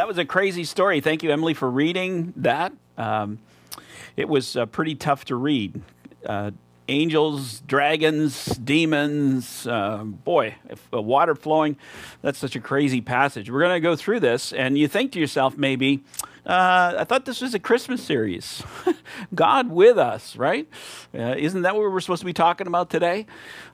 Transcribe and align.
that 0.00 0.08
was 0.08 0.16
a 0.16 0.24
crazy 0.24 0.64
story. 0.64 1.02
Thank 1.02 1.22
you, 1.22 1.30
Emily, 1.30 1.52
for 1.52 1.70
reading 1.70 2.32
that. 2.36 2.72
Um, 2.96 3.38
it 4.16 4.30
was 4.30 4.56
uh, 4.56 4.64
pretty 4.64 4.94
tough 4.94 5.26
to 5.26 5.36
read. 5.36 5.82
Uh, 6.24 6.52
angels, 6.88 7.60
dragons, 7.66 8.46
demons, 8.46 9.66
uh, 9.66 9.98
boy, 10.02 10.54
if, 10.70 10.88
uh, 10.94 11.02
water 11.02 11.34
flowing. 11.34 11.76
That's 12.22 12.38
such 12.38 12.56
a 12.56 12.60
crazy 12.60 13.02
passage. 13.02 13.50
We're 13.50 13.60
going 13.60 13.74
to 13.74 13.80
go 13.80 13.94
through 13.94 14.20
this, 14.20 14.54
and 14.54 14.78
you 14.78 14.88
think 14.88 15.12
to 15.12 15.20
yourself, 15.20 15.58
maybe, 15.58 16.02
uh, 16.46 16.94
I 16.98 17.04
thought 17.04 17.26
this 17.26 17.40
was 17.40 17.54
a 17.54 17.58
Christmas 17.58 18.02
series. 18.02 18.62
God 19.34 19.70
with 19.70 19.98
us, 19.98 20.36
right? 20.36 20.66
Uh, 21.14 21.34
isn't 21.36 21.62
that 21.62 21.74
what 21.74 21.90
we're 21.90 22.00
supposed 22.00 22.20
to 22.20 22.26
be 22.26 22.32
talking 22.32 22.66
about 22.66 22.88
today? 22.88 23.26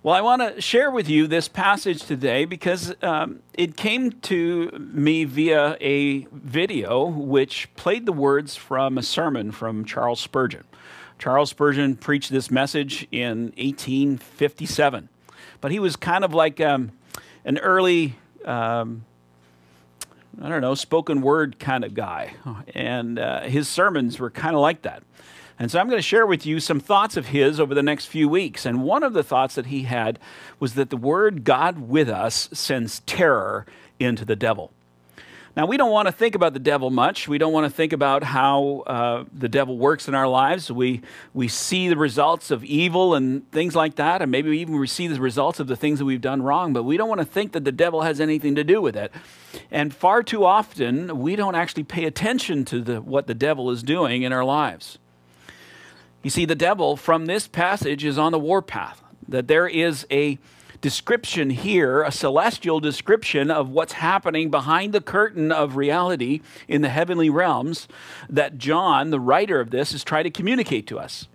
Well, 0.03 0.15
I 0.15 0.21
want 0.21 0.43
to 0.43 0.61
share 0.61 0.91
with 0.91 1.09
you 1.09 1.27
this 1.27 1.49
passage 1.49 2.03
today 2.03 2.45
because 2.45 2.95
um, 3.03 3.41
it 3.55 3.77
came 3.77 4.13
to 4.23 4.71
me 4.79 5.25
via 5.25 5.77
a 5.81 6.27
video 6.33 7.07
which 7.07 7.69
played 7.77 8.05
the 8.05 8.13
words 8.13 8.57
from 8.57 8.99
a 8.99 9.03
sermon 9.03 9.53
from 9.53 9.85
Charles 9.85 10.21
Spurgeon. 10.21 10.65
Charles 11.19 11.51
Spurgeon 11.51 11.97
preached 11.97 12.31
this 12.31 12.51
message 12.51 13.07
in 13.11 13.53
1857, 13.57 15.09
but 15.61 15.71
he 15.71 15.79
was 15.79 15.97
kind 15.97 16.25
of 16.25 16.35
like 16.35 16.61
um, 16.61 16.93
an 17.45 17.59
early. 17.59 18.17
Um, 18.45 19.05
I 20.41 20.49
don't 20.49 20.61
know, 20.61 20.75
spoken 20.75 21.23
word 21.23 21.59
kind 21.59 21.85
of 21.85 21.95
guy. 21.95 22.35
And 22.75 23.19
uh, 23.19 23.43
his 23.43 23.69
sermons 23.69 24.19
were 24.19 24.31
kind 24.31 24.55
of 24.55 24.61
like 24.61 24.83
that. 24.83 25.03
And 25.59 25.71
so 25.71 25.79
I'm 25.81 25.89
going 25.89 25.99
to 25.99 26.03
share 26.03 26.27
with 26.27 26.45
you 26.45 26.61
some 26.61 26.81
thoughts 26.81 27.17
of 27.17 27.29
his 27.29 27.59
over 27.59 27.75
the 27.75 27.83
next 27.83 28.07
few 28.07 28.29
weeks. 28.29 28.67
And 28.67 28.83
one 28.83 29.03
of 29.03 29.15
the 29.15 29.23
thoughts 29.23 29.55
that 29.55 29.67
he 29.67 29.85
had 29.85 30.19
was 30.61 30.75
that 30.75 30.91
the 30.91 30.97
word 30.99 31.45
God 31.45 31.89
with 31.89 32.11
us 32.11 32.51
sends 32.53 33.01
terror 33.01 33.65
into 33.99 34.27
the 34.27 34.37
devil. 34.37 34.73
Now, 35.57 35.65
we 35.65 35.79
don't 35.79 35.91
want 35.91 36.05
to 36.05 36.13
think 36.13 36.35
about 36.35 36.53
the 36.53 36.59
devil 36.59 36.91
much. 36.91 37.29
We 37.29 37.39
don't 37.39 37.53
want 37.53 37.65
to 37.65 37.75
think 37.75 37.95
about 37.95 38.23
how 38.23 38.85
uh, 38.87 39.25
the 39.33 39.49
devil 39.49 39.79
works 39.79 40.07
in 40.07 40.15
our 40.15 40.29
lives. 40.29 40.71
We, 40.71 41.01
we 41.33 41.49
see 41.49 41.89
the 41.89 41.97
results 41.97 42.51
of 42.51 42.63
evil 42.63 43.15
and 43.15 43.51
things 43.53 43.75
like 43.75 43.95
that, 43.95 44.21
and 44.21 44.31
maybe 44.31 44.51
even 44.59 44.79
we 44.79 44.87
see 44.87 45.09
the 45.09 45.19
results 45.19 45.59
of 45.59 45.67
the 45.67 45.75
things 45.75 45.99
that 45.99 46.05
we've 46.05 46.21
done 46.21 46.43
wrong, 46.43 46.75
but 46.75 46.83
we 46.83 46.99
don't 46.99 47.09
want 47.09 47.23
to 47.23 47.25
think 47.25 47.53
that 47.53 47.65
the 47.65 47.73
devil 47.73 48.03
has 48.03 48.21
anything 48.21 48.55
to 48.55 48.65
do 48.65 48.83
with 48.83 48.97
it. 48.97 49.11
And 49.71 49.95
far 49.95 50.23
too 50.23 50.45
often, 50.45 51.21
we 51.21 51.37
don't 51.37 51.55
actually 51.55 51.85
pay 51.85 52.05
attention 52.05 52.67
to 52.67 52.83
the, 52.83 53.01
what 53.01 53.27
the 53.27 53.35
devil 53.35 53.71
is 53.71 53.83
doing 53.83 54.25
in 54.25 54.35
our 54.35 54.45
lives. 54.45 54.99
You 56.23 56.29
see, 56.29 56.45
the 56.45 56.55
devil 56.55 56.99
from 56.99 57.25
this 57.25 57.49
passage 57.49 58.05
is 58.05 58.19
on 58.19 58.33
the 58.33 58.39
warpath, 58.39 59.03
that 59.27 59.49
there 59.49 59.67
is 59.67 60.07
a 60.11 60.39
description 60.87 61.51
here, 61.51 62.05
a 62.05 62.13
celestial 62.13 62.79
description 62.79 63.51
of 63.51 63.69
what's 63.69 63.95
happening 63.95 64.53
behind 64.53 64.95
the 64.95 65.01
curtain 65.01 65.51
of 65.51 65.75
reality 65.75 66.43
in 66.69 66.81
the 66.81 66.89
heavenly 66.89 67.29
realms 67.29 67.89
that 68.31 68.57
John, 68.57 69.11
the 69.11 69.19
writer 69.19 69.59
of 69.59 69.71
this, 69.71 69.93
is 69.93 70.05
trying 70.05 70.23
to 70.23 70.31
communicate 70.31 70.87
to 70.87 70.97
us. 70.97 71.27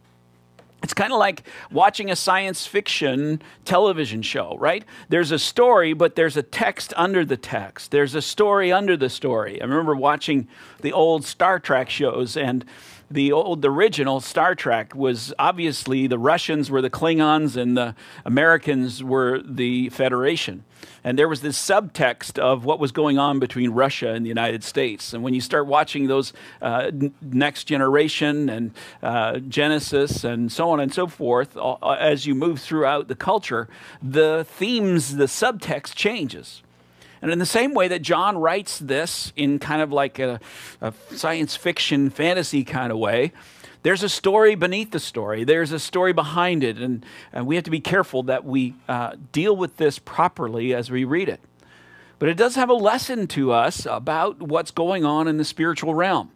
It's 0.82 0.94
kind 0.94 1.12
of 1.12 1.20
like 1.20 1.44
watching 1.70 2.10
a 2.10 2.16
science 2.16 2.66
fiction 2.66 3.42
television 3.66 4.22
show, 4.22 4.56
right? 4.58 4.86
There's 5.10 5.32
a 5.32 5.40
story, 5.40 5.92
but 5.92 6.16
there's 6.16 6.38
a 6.38 6.44
text 6.44 6.94
under 6.96 7.26
the 7.26 7.36
text. 7.36 7.92
There's 7.92 8.16
a 8.16 8.22
story 8.22 8.72
under 8.72 8.96
the 8.96 9.10
story. 9.10 9.62
I 9.62 9.66
remember 9.66 9.98
watching 9.98 10.48
the 10.80 10.94
old 10.94 11.26
Star 11.26 11.60
Trek 11.60 11.90
shows, 11.90 12.38
and 12.38 12.64
the 13.12 13.32
old 13.32 13.62
the 13.62 13.70
original 13.70 14.20
Star 14.20 14.56
Trek 14.56 14.96
was 14.96 15.34
obviously 15.38 16.08
the 16.08 16.20
Russians 16.20 16.72
were 16.72 16.82
the 16.82 16.90
Klingons 16.90 17.56
and 17.56 17.78
the 17.78 17.96
Americans 18.26 19.04
were 19.04 19.42
the 19.44 19.90
Federation. 19.90 20.64
And 21.04 21.18
there 21.18 21.28
was 21.28 21.42
this 21.42 21.58
subtext 21.58 22.40
of 22.40 22.64
what 22.64 22.80
was 22.80 22.92
going 22.92 23.18
on 23.18 23.40
between 23.40 23.72
Russia 23.72 24.10
and 24.10 24.26
the 24.26 24.30
United 24.30 24.64
States. 24.64 25.14
And 25.14 25.24
when 25.24 25.34
you 25.34 25.42
start 25.42 25.68
watching 25.68 26.08
those 26.08 26.34
uh, 26.62 26.92
Next 27.22 27.66
Generation 27.66 28.50
and 28.50 28.72
uh, 29.02 29.40
Genesis 29.40 30.24
and 30.24 30.52
so 30.52 30.70
on 30.70 30.80
and 30.80 30.94
so 30.94 31.08
forth, 31.08 31.58
as 31.84 32.26
you 32.26 32.36
move 32.36 32.60
throughout 32.62 33.08
the 33.08 33.16
culture, 33.16 33.68
the 34.02 34.46
themes, 34.48 35.16
the 35.16 35.26
subtext 35.26 35.96
changes. 35.96 36.62
And 37.22 37.32
in 37.32 37.40
the 37.40 37.46
same 37.46 37.74
way 37.74 37.88
that 37.88 38.02
John 38.02 38.38
writes 38.38 38.80
this 38.80 39.32
in 39.36 39.60
kind 39.60 39.82
of 39.82 39.92
like 39.92 40.18
a, 40.20 40.40
a 40.82 40.94
science 41.12 41.56
fiction 41.56 42.10
fantasy 42.10 42.64
kind 42.64 42.92
of 42.92 42.98
way, 42.98 43.32
there's 43.84 44.04
a 44.04 44.10
story 44.10 44.56
beneath 44.56 44.92
the 44.92 45.00
story. 45.00 45.44
There's 45.44 45.72
a 45.72 45.80
story 45.80 46.14
behind 46.14 46.64
it. 46.64 46.78
And, 46.78 47.06
and 47.32 47.46
we 47.46 47.56
have 47.56 47.64
to 47.66 47.72
be 47.72 47.80
careful 47.80 48.24
that 48.24 48.46
we 48.46 48.76
uh, 48.88 49.16
deal 49.32 49.56
with 49.56 49.78
this 49.78 50.00
properly 50.00 50.74
as 50.74 50.90
we 50.90 51.04
read 51.04 51.30
it. 51.30 51.40
But 52.20 52.30
it 52.30 52.38
does 52.38 52.56
have 52.56 52.70
a 52.70 52.76
lesson 52.76 53.28
to 53.30 53.52
us 53.52 53.88
about 53.90 54.42
what's 54.42 54.70
going 54.72 55.06
on 55.06 55.28
in 55.28 55.38
the 55.38 55.46
spiritual 55.46 55.96
realm. 55.96 56.32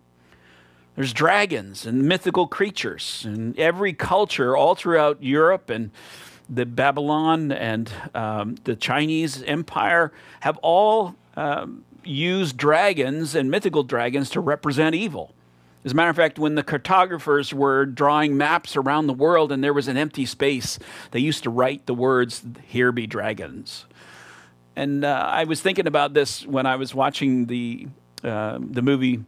There's 0.96 1.14
dragons 1.14 1.86
and 1.86 2.04
mythical 2.04 2.48
creatures, 2.48 3.24
and 3.26 3.58
every 3.60 3.94
culture 3.94 4.56
all 4.56 4.76
throughout 4.76 5.22
Europe 5.22 5.70
and 5.70 5.92
the 6.50 6.66
Babylon 6.66 7.52
and 7.52 7.92
um, 8.14 8.56
the 8.64 8.76
Chinese 8.76 9.42
Empire 9.44 10.12
have 10.42 10.58
all 10.58 11.16
um, 11.36 11.84
used 12.04 12.58
dragons 12.58 13.36
and 13.36 13.50
mythical 13.50 13.84
dragons 13.84 14.30
to 14.32 14.40
represent 14.40 14.96
evil. 14.96 15.34
As 15.84 15.92
a 15.92 15.96
matter 15.96 16.10
of 16.10 16.16
fact, 16.16 16.40
when 16.40 16.56
the 16.56 16.64
cartographers 16.64 17.54
were 17.54 17.86
drawing 17.86 18.36
maps 18.38 18.76
around 18.76 19.06
the 19.06 19.14
world 19.14 19.52
and 19.52 19.64
there 19.64 19.74
was 19.74 19.88
an 19.88 19.98
empty 19.98 20.26
space, 20.26 20.80
they 21.12 21.20
used 21.20 21.44
to 21.44 21.52
write 21.52 21.86
the 21.86 21.94
words, 21.94 22.44
Here 22.68 22.92
be 22.92 23.06
dragons. 23.06 23.86
And 24.76 25.06
uh, 25.06 25.30
I 25.30 25.44
was 25.44 25.62
thinking 25.62 25.86
about 25.86 26.14
this 26.14 26.46
when 26.46 26.66
I 26.66 26.76
was 26.76 26.96
watching 26.96 27.46
the, 27.46 27.88
uh, 28.24 28.58
the 28.60 28.82
movie 28.82 29.24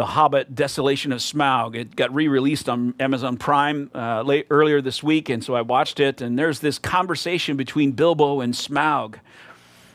the 0.00 0.06
Hobbit 0.06 0.54
Desolation 0.54 1.12
of 1.12 1.18
Smaug. 1.18 1.76
It 1.76 1.94
got 1.94 2.10
re 2.14 2.26
released 2.26 2.70
on 2.70 2.94
Amazon 2.98 3.36
Prime 3.36 3.90
uh, 3.94 4.22
late, 4.22 4.46
earlier 4.48 4.80
this 4.80 5.02
week, 5.02 5.28
and 5.28 5.44
so 5.44 5.54
I 5.54 5.60
watched 5.60 6.00
it. 6.00 6.22
And 6.22 6.38
there's 6.38 6.60
this 6.60 6.78
conversation 6.78 7.58
between 7.58 7.92
Bilbo 7.92 8.40
and 8.40 8.54
Smaug. 8.54 9.16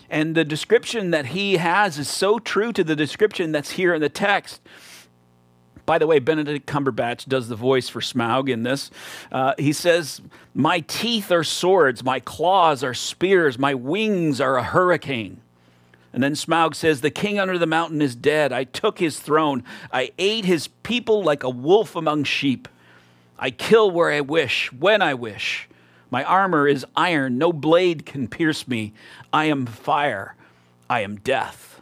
And 0.08 0.36
the 0.36 0.46
description 0.46 1.10
that 1.10 1.26
he 1.26 1.58
has 1.58 1.98
is 1.98 2.08
so 2.08 2.38
true 2.38 2.72
to 2.74 2.84
the 2.84 2.96
description 2.96 3.52
that's 3.52 3.72
here 3.72 3.96
in 3.96 4.02
the 4.02 4.08
text. 4.08 4.62
By 5.88 5.98
the 5.98 6.06
way, 6.06 6.20
Benedict 6.20 6.68
Cumberbatch 6.68 7.26
does 7.26 7.48
the 7.48 7.56
voice 7.56 7.90
for 7.90 8.00
Smaug 8.00 8.48
in 8.48 8.62
this. 8.62 8.92
Uh, 9.32 9.56
he 9.58 9.74
says, 9.74 10.22
My 10.54 10.82
teeth 10.82 11.32
are 11.32 11.44
swords, 11.44 12.04
my 12.04 12.20
claws 12.20 12.84
are 12.84 12.94
spears, 12.94 13.58
my 13.58 13.74
wings 13.74 14.40
are 14.40 14.56
a 14.56 14.64
hurricane. 14.64 15.42
And 16.16 16.24
then 16.24 16.32
Smaug 16.32 16.76
says, 16.76 17.02
The 17.02 17.12
king 17.12 17.40
under 17.40 17.58
the 17.58 17.68
mountain 17.68 18.02
is 18.02 18.16
dead. 18.16 18.54
I 18.54 18.64
took 18.64 19.00
his 19.00 19.20
throne. 19.20 19.66
I 19.92 20.14
ate 20.18 20.46
his 20.46 20.70
people 20.70 21.22
like 21.22 21.44
a 21.44 21.50
wolf 21.50 21.94
among 21.94 22.24
sheep. 22.24 22.70
I 23.38 23.52
kill 23.52 23.92
where 23.92 24.10
I 24.10 24.22
wish, 24.22 24.72
when 24.72 25.02
I 25.02 25.14
wish. 25.14 25.68
My 26.10 26.24
armor 26.24 26.70
is 26.70 26.86
iron. 26.96 27.38
No 27.38 27.52
blade 27.52 28.06
can 28.06 28.30
pierce 28.30 28.66
me. 28.66 28.94
I 29.34 29.46
am 29.46 29.66
fire. 29.66 30.36
I 30.90 31.02
am 31.02 31.18
death. 31.18 31.82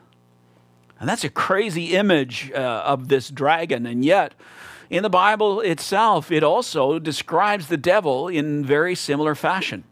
And 1.00 1.08
that's 1.08 1.24
a 1.24 1.30
crazy 1.30 1.94
image 1.96 2.52
uh, 2.56 2.58
of 2.58 3.10
this 3.10 3.30
dragon. 3.30 3.86
And 3.86 4.04
yet, 4.04 4.34
in 4.90 5.04
the 5.04 5.12
Bible 5.12 5.62
itself, 5.62 6.32
it 6.32 6.44
also 6.44 6.98
describes 6.98 7.68
the 7.68 7.78
devil 7.78 8.30
in 8.30 8.66
very 8.66 8.96
similar 8.96 9.36
fashion. 9.36 9.84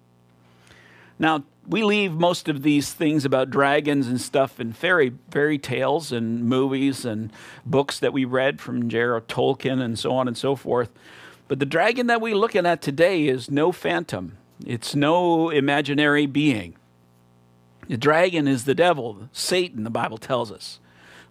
Now, 1.19 1.43
we 1.67 1.83
leave 1.83 2.13
most 2.13 2.49
of 2.49 2.63
these 2.63 2.91
things 2.91 3.23
about 3.25 3.49
dragons 3.49 4.07
and 4.07 4.19
stuff 4.19 4.59
in 4.59 4.73
fairy 4.73 5.13
fairy 5.29 5.57
tales 5.57 6.11
and 6.11 6.43
movies 6.43 7.05
and 7.05 7.31
books 7.65 7.99
that 7.99 8.13
we 8.13 8.25
read 8.25 8.59
from 8.59 8.89
J.R.R. 8.89 9.21
Tolkien 9.21 9.81
and 9.81 9.97
so 9.97 10.11
on 10.13 10.27
and 10.27 10.37
so 10.37 10.55
forth. 10.55 10.89
But 11.47 11.59
the 11.59 11.65
dragon 11.65 12.07
that 12.07 12.21
we're 12.21 12.35
looking 12.35 12.65
at 12.65 12.81
today 12.81 13.27
is 13.27 13.51
no 13.51 13.71
phantom. 13.71 14.37
It's 14.65 14.95
no 14.95 15.49
imaginary 15.49 16.25
being. 16.25 16.75
The 17.87 17.97
dragon 17.97 18.47
is 18.47 18.65
the 18.65 18.75
devil, 18.75 19.29
Satan, 19.33 19.83
the 19.83 19.89
Bible 19.89 20.17
tells 20.17 20.51
us. 20.51 20.79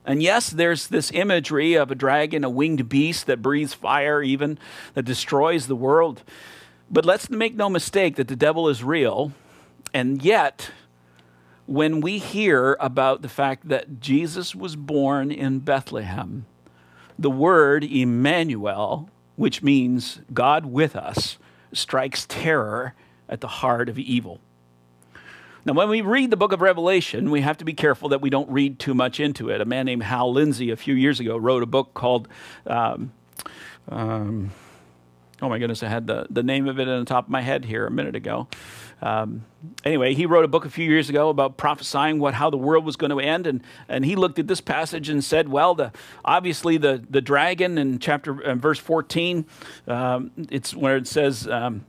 And 0.05 0.23
yes, 0.23 0.51
there's 0.51 0.89
this 0.89 1.11
imagery 1.13 1.75
of 1.75 1.91
a 1.91 1.95
dragon, 1.95 2.45
a 2.45 2.51
winged 2.51 2.89
beast 2.89 3.27
that 3.27 3.43
breathes 3.43 3.75
fire, 3.75 4.23
even 4.23 4.59
that 4.95 5.05
destroys 5.05 5.67
the 5.67 5.77
world. 5.77 6.23
But 6.91 7.05
let's 7.05 7.31
make 7.31 7.55
no 7.55 7.69
mistake 7.69 8.17
that 8.17 8.29
the 8.29 8.37
devil 8.37 8.69
is 8.69 8.83
real 8.83 9.33
and 9.93 10.23
yet, 10.23 10.71
when 11.67 12.01
we 12.01 12.19
hear 12.19 12.77
about 12.81 13.23
the 13.23 13.29
fact 13.29 13.69
that 13.69 14.01
Jesus 14.01 14.55
was 14.55 14.77
born 14.77 15.31
in 15.31 15.61
Bethlehem, 15.61 16.47
the 17.19 17.31
word 17.31 17.85
Emmanuel, 17.85 19.11
which 19.37 19.63
means 19.63 20.21
God 20.33 20.67
with 20.67 20.97
us, 20.97 21.39
strikes 21.73 22.27
terror 22.27 22.95
at 23.29 23.41
the 23.41 23.49
heart 23.49 23.89
of 23.89 23.99
evil. 23.99 24.41
Now, 25.65 25.75
when 25.75 25.91
we 25.91 26.01
read 26.01 26.31
the 26.31 26.37
book 26.37 26.53
of 26.53 26.63
Revelation, 26.63 27.31
we 27.31 27.43
have 27.43 27.59
to 27.59 27.65
be 27.65 27.75
careful 27.75 28.09
that 28.09 28.23
we 28.23 28.31
don't 28.31 28.51
read 28.51 28.79
too 28.79 28.95
much 28.95 29.21
into 29.21 29.51
it. 29.51 29.61
A 29.61 29.67
man 29.67 29.87
named 29.87 30.03
Hal 30.03 30.33
Lindsey 30.33 30.71
a 30.71 30.77
few 30.77 30.95
years 30.95 31.21
ago 31.21 31.37
wrote 31.37 31.63
a 31.63 31.67
book 31.67 31.93
called, 31.93 32.29
um, 32.67 33.13
um, 33.89 34.51
oh 35.43 35.49
my 35.51 35.59
goodness, 35.59 35.83
I 35.83 35.89
had 35.89 36.07
the, 36.07 36.27
the 36.31 36.43
name 36.43 36.67
of 36.67 36.81
it 36.81 36.89
on 36.89 37.01
the 37.01 37.05
top 37.05 37.27
of 37.27 37.31
my 37.31 37.43
head 37.43 37.67
here 37.67 37.87
a 37.87 37.91
minute 37.91 38.17
ago. 38.17 38.49
Um, 39.03 39.45
anyway, 39.85 40.15
he 40.15 40.27
wrote 40.27 40.45
a 40.45 40.49
book 40.49 40.65
a 40.65 40.71
few 40.71 40.89
years 40.89 41.09
ago 41.09 41.29
about 41.29 41.57
prophesying 41.57 42.19
what 42.19 42.35
how 42.35 42.51
the 42.51 42.59
world 42.59 42.85
was 42.85 42.97
going 42.97 43.11
to 43.11 43.21
end, 43.21 43.47
and, 43.47 43.63
and 43.89 44.05
he 44.05 44.17
looked 44.17 44.39
at 44.39 44.47
this 44.47 44.61
passage 44.61 45.09
and 45.09 45.23
said, 45.25 45.49
well, 45.49 45.75
the, 45.75 45.93
obviously 46.25 46.77
the, 46.77 47.03
the 47.09 47.21
dragon 47.21 47.79
in 47.79 47.99
chapter 47.99 48.43
uh, 48.43 48.55
verse 48.55 48.79
14, 48.79 49.47
um, 49.89 50.31
it's 50.51 50.75
where 50.75 50.97
it 50.97 51.07
says, 51.07 51.49
um, 51.49 51.85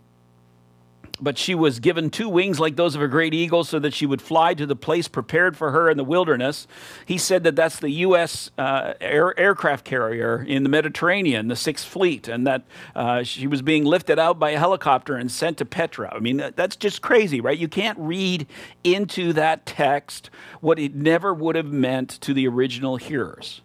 but 1.21 1.38
she 1.38 1.53
was 1.53 1.79
given 1.79 2.09
two 2.09 2.27
wings 2.27 2.59
like 2.59 2.75
those 2.75 2.95
of 2.95 3.01
a 3.01 3.07
great 3.07 3.33
eagle 3.33 3.63
so 3.63 3.79
that 3.79 3.94
she 3.94 4.06
would 4.06 4.21
fly 4.21 4.53
to 4.53 4.65
the 4.65 4.75
place 4.75 5.07
prepared 5.07 5.56
for 5.56 5.71
her 5.71 5.89
in 5.89 5.97
the 5.97 6.03
wilderness. 6.03 6.68
He 7.06 7.18
said 7.18 7.44
that 7.44 7.56
that's 7.56 7.79
the 7.79 7.91
U.S. 7.91 8.50
Uh, 8.57 8.94
air, 9.00 9.39
aircraft 9.39 9.85
carrier 9.85 10.44
in 10.47 10.63
the 10.63 10.69
Mediterranean, 10.69 11.47
the 11.47 11.56
Sixth 11.56 11.88
Fleet, 11.88 12.27
and 12.27 12.47
that 12.47 12.63
uh, 12.95 13.23
she 13.23 13.47
was 13.47 13.62
being 13.62 13.85
lifted 13.85 14.18
out 14.18 14.39
by 14.39 14.51
a 14.51 14.59
helicopter 14.59 15.15
and 15.15 15.31
sent 15.31 15.57
to 15.59 15.65
Petra. 15.65 16.12
I 16.13 16.19
mean, 16.19 16.38
that's 16.56 16.75
just 16.75 17.01
crazy, 17.01 17.39
right? 17.39 17.57
You 17.57 17.68
can't 17.68 17.97
read 18.00 18.47
into 18.83 19.33
that 19.33 19.65
text 19.65 20.29
what 20.59 20.79
it 20.79 20.95
never 20.95 21.33
would 21.33 21.56
have 21.56 21.71
meant 21.71 22.09
to 22.21 22.33
the 22.33 22.47
original 22.47 22.97
hearers. 22.97 23.62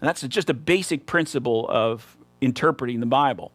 And 0.00 0.08
that's 0.08 0.22
just 0.22 0.50
a 0.50 0.54
basic 0.54 1.06
principle 1.06 1.66
of 1.68 2.16
interpreting 2.40 3.00
the 3.00 3.06
Bible. 3.06 3.52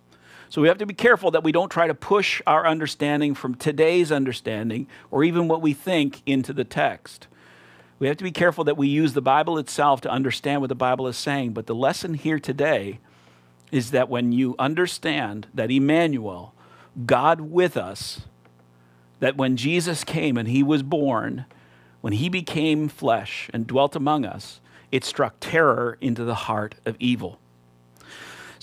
So 0.54 0.62
we 0.62 0.68
have 0.68 0.78
to 0.78 0.86
be 0.86 0.94
careful 0.94 1.32
that 1.32 1.44
we 1.44 1.52
don't 1.52 1.72
try 1.72 1.88
to 1.88 1.96
push 1.96 2.40
our 2.46 2.68
understanding 2.68 3.34
from 3.34 3.56
today's 3.56 4.12
understanding 4.12 4.86
or 5.10 5.24
even 5.24 5.48
what 5.48 5.64
we 5.64 5.74
think 5.74 6.22
into 6.28 6.54
the 6.54 6.64
text. 6.64 7.26
We 7.98 8.06
have 8.06 8.18
to 8.18 8.24
be 8.24 8.30
careful 8.30 8.64
that 8.66 8.78
we 8.78 8.88
use 8.88 9.14
the 9.14 9.22
Bible 9.22 9.58
itself 9.58 10.02
to 10.02 10.12
understand 10.12 10.62
what 10.62 10.68
the 10.68 10.76
Bible 10.76 11.08
is 11.08 11.18
saying. 11.18 11.54
But 11.54 11.66
the 11.66 11.74
lesson 11.74 12.14
here 12.14 12.38
today 12.38 13.00
is 13.72 13.90
that 13.90 14.10
when 14.10 14.32
you 14.32 14.54
understand 14.60 15.48
that 15.56 15.72
Emmanuel, 15.72 16.54
God 17.08 17.42
with 17.42 17.76
us, 17.76 18.22
that 19.22 19.36
when 19.36 19.58
Jesus 19.58 20.04
came 20.04 20.38
and 20.38 20.48
he 20.48 20.62
was 20.62 20.84
born, 20.84 21.46
when 22.02 22.14
he 22.14 22.30
became 22.30 22.90
flesh 22.90 23.50
and 23.56 23.66
dwelt 23.66 23.96
among 23.96 24.24
us, 24.24 24.62
it 24.92 25.04
struck 25.04 25.38
terror 25.40 25.98
into 26.00 26.24
the 26.24 26.36
heart 26.36 26.76
of 26.86 26.96
evil. 27.00 27.40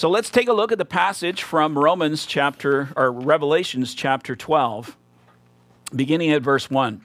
So 0.01 0.09
let's 0.09 0.31
take 0.31 0.49
a 0.49 0.55
look 0.55 0.73
at 0.73 0.79
the 0.79 0.87
passage 0.87 1.43
from 1.43 1.79
Romans 1.79 2.25
chapter, 2.25 2.89
or 2.97 3.13
Revelations 3.13 3.93
chapter 3.93 4.35
12, 4.35 4.97
beginning 5.95 6.31
at 6.31 6.41
verse 6.41 6.71
1. 6.71 7.03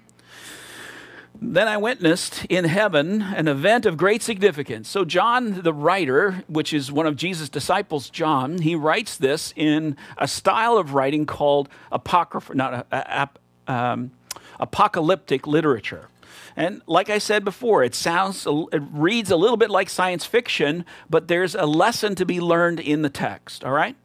Then 1.42 1.68
I 1.68 1.76
witnessed 1.76 2.46
in 2.46 2.64
heaven 2.64 3.22
an 3.22 3.50
event 3.50 3.86
of 3.86 3.98
great 3.98 4.22
significance. 4.22 4.88
So, 4.88 5.04
John, 5.04 5.62
the 5.62 5.74
writer, 5.74 6.46
which 6.48 6.72
is 6.72 6.90
one 6.90 7.06
of 7.06 7.18
Jesus' 7.18 7.50
disciples, 7.50 8.10
John, 8.10 8.60
he 8.60 8.76
writes 8.76 9.18
this 9.18 9.54
in 9.58 9.98
a 10.18 10.26
style 10.26 10.78
of 10.78 10.94
writing 10.94 11.26
called 11.26 11.68
apocryph, 11.92 12.56
not 12.56 12.88
a, 12.94 13.30
um, 13.68 14.12
apocalyptic 14.58 15.46
literature. 15.46 16.08
And 16.56 16.82
like 16.88 17.10
I 17.10 17.18
said 17.18 17.44
before, 17.44 17.84
it 17.84 17.94
sounds, 17.94 18.48
it 18.48 18.82
reads 18.92 19.30
a 19.30 19.36
little 19.36 19.58
bit 19.58 19.70
like 19.70 19.90
science 19.90 20.26
fiction, 20.26 20.86
but 21.10 21.28
there's 21.28 21.56
a 21.56 21.66
lesson 21.66 22.16
to 22.16 22.26
be 22.26 22.40
learned 22.40 22.80
in 22.80 23.02
the 23.02 23.10
text, 23.10 23.64
all 23.64 23.72
right? 23.72 23.96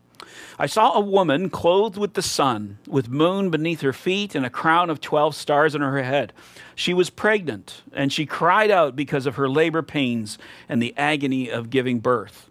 I 0.59 0.67
saw 0.67 0.93
a 0.93 1.01
woman 1.01 1.49
clothed 1.49 1.97
with 1.97 2.15
the 2.15 2.23
sun, 2.23 2.79
with 2.87 3.09
moon 3.09 3.51
beneath 3.51 3.81
her 3.81 3.93
feet 3.93 4.35
and 4.35 4.45
a 4.45 4.51
crown 4.51 4.91
of 4.91 5.01
12 5.01 5.35
stars 5.35 5.75
on 5.75 5.81
her 5.81 6.03
head. 6.03 6.33
She 6.75 6.93
was 6.93 7.09
pregnant, 7.09 7.83
and 7.93 8.13
she 8.13 8.27
cried 8.27 8.71
out 8.71 8.95
because 8.95 9.27
of 9.27 9.37
her 9.37 9.49
labor 9.49 9.83
pains 9.83 10.37
and 10.69 10.83
the 10.83 10.95
agony 10.97 11.49
of 11.49 11.71
giving 11.71 12.01
birth. 12.01 12.50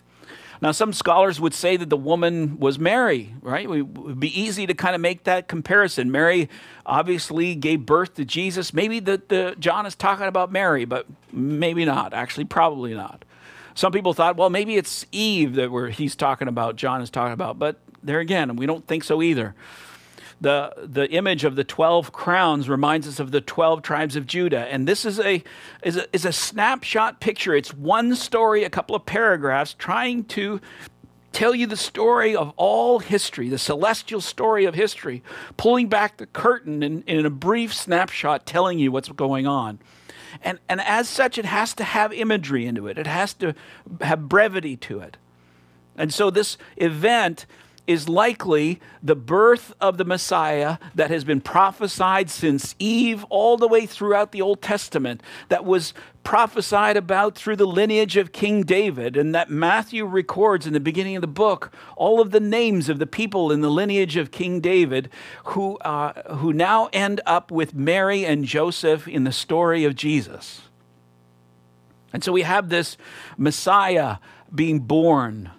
Now, 0.61 0.71
some 0.71 0.91
scholars 0.91 1.39
would 1.39 1.53
say 1.53 1.77
that 1.77 1.89
the 1.89 1.97
woman 1.97 2.59
was 2.59 2.77
Mary, 2.77 3.33
right? 3.41 3.63
It 3.63 3.88
would 3.88 4.19
be 4.19 4.39
easy 4.39 4.67
to 4.67 4.73
kind 4.73 4.94
of 4.94 5.00
make 5.00 5.23
that 5.23 5.47
comparison. 5.47 6.11
Mary 6.11 6.50
obviously 6.85 7.56
gave 7.56 7.85
birth 7.85 8.15
to 8.15 8.25
Jesus. 8.25 8.73
Maybe 8.73 9.00
the, 9.00 9.21
the 9.27 9.56
John 9.57 9.85
is 9.85 9.95
talking 9.95 10.27
about 10.27 10.51
Mary, 10.51 10.83
but 10.83 11.06
maybe 11.31 11.85
not. 11.85 12.13
Actually, 12.13 12.45
probably 12.45 12.94
not. 12.94 13.23
Some 13.73 13.94
people 13.94 14.13
thought, 14.13 14.35
well, 14.35 14.50
maybe 14.50 14.75
it's 14.75 15.06
Eve 15.13 15.56
that 15.56 15.71
we're, 15.71 15.89
he's 15.89 16.15
talking 16.15 16.50
about, 16.50 16.75
John 16.75 17.01
is 17.01 17.09
talking 17.09 17.33
about. 17.33 17.57
But 17.57 17.77
there 18.03 18.19
again, 18.19 18.57
we 18.57 18.65
don't 18.65 18.85
think 18.85 19.06
so 19.06 19.21
either 19.21 19.56
the, 20.41 20.74
the 20.77 21.09
image 21.12 21.44
of 21.44 21.56
the 21.56 21.63
12 21.63 22.12
crowns 22.12 22.69
reminds 22.69 23.07
us 23.07 23.19
of 23.19 23.31
the 23.31 23.41
12 23.41 23.81
tribes 23.81 24.15
of 24.15 24.25
Judah. 24.25 24.68
And 24.71 24.88
this 24.88 25.06
is 25.06 25.19
a, 25.19 25.44
is 25.83 25.97
a, 25.97 26.15
is 26.15 26.25
a 26.25 26.31
snapshot 26.31 27.19
picture. 27.19 27.56
It's 27.56 27.74
one 27.74 28.15
story, 28.15 28.63
a 28.63 28.69
couple 28.69 28.95
of 28.95 29.06
paragraphs, 29.06 29.74
trying 29.74 30.24
to 30.25 30.62
tell 31.31 31.53
you 31.53 31.68
the 31.68 31.77
story 31.77 32.36
of 32.36 32.53
all 32.56 33.00
history, 33.00 33.50
the 33.50 33.57
celestial 33.57 34.21
story 34.21 34.65
of 34.65 34.75
history, 34.75 35.24
pulling 35.57 35.88
back 35.88 36.18
the 36.18 36.25
curtain 36.25 36.83
in, 36.83 37.03
in 37.03 37.25
a 37.25 37.30
brief 37.30 37.74
snapshot, 37.74 38.45
telling 38.45 38.80
you 38.80 38.92
what's 38.92 39.09
going 39.09 39.45
on. 39.45 39.80
And, 40.44 40.59
and 40.69 40.80
as 40.81 41.09
such, 41.09 41.38
it 41.38 41.45
has 41.45 41.74
to 41.75 41.83
have 41.83 42.13
imagery 42.13 42.65
into 42.65 42.88
it, 42.88 42.97
it 42.97 43.07
has 43.07 43.33
to 43.35 43.56
have 44.01 44.30
brevity 44.30 44.77
to 44.77 45.00
it. 45.00 45.18
And 45.97 46.13
so, 46.13 46.30
this 46.30 46.57
event 46.77 47.45
is 47.89 48.07
likely 48.07 48.80
the 49.01 49.15
birth 49.15 49.74
of 49.81 49.97
the 49.97 50.06
Messiah 50.06 50.77
that 50.94 51.09
has 51.09 51.24
been 51.24 51.41
prophesied 51.41 52.30
since 52.30 52.75
Eve 52.77 53.25
all 53.31 53.57
the 53.57 53.68
way 53.68 53.88
throughout 53.88 54.31
the 54.31 54.44
Old 54.44 54.62
Testament, 54.62 55.24
that 55.47 55.65
was 55.65 55.95
prophesied 56.24 56.95
about 56.95 57.33
through 57.33 57.56
the 57.56 57.65
lineage 57.65 58.15
of 58.15 58.31
King 58.31 58.62
David, 58.62 59.18
and 59.18 59.33
that 59.33 59.50
Matthew 59.50 60.06
records 60.06 60.68
in 60.68 60.74
the 60.74 60.80
beginning 60.80 61.15
of 61.15 61.21
the 61.21 61.27
book 61.27 61.74
all 61.95 62.21
of 62.21 62.30
the 62.30 62.39
names 62.39 62.89
of 62.89 63.00
the 63.00 63.07
people 63.07 63.51
in 63.51 63.62
the 63.62 63.71
lineage 63.71 64.18
of 64.18 64.30
King 64.30 64.59
David 64.59 65.09
who, 65.45 65.77
uh, 65.77 66.35
who 66.35 66.53
now 66.53 66.89
end 66.94 67.21
up 67.25 67.50
with 67.50 67.74
Mary 67.74 68.24
and 68.24 68.45
Joseph 68.45 69.07
in 69.07 69.24
the 69.24 69.31
story 69.31 69.83
of 69.83 69.95
Jesus. 69.95 70.62
And 72.13 72.24
so 72.24 72.31
we 72.31 72.44
have 72.44 72.69
this 72.69 72.97
Messiah 73.35 74.18
being 74.53 74.81
born 74.81 75.50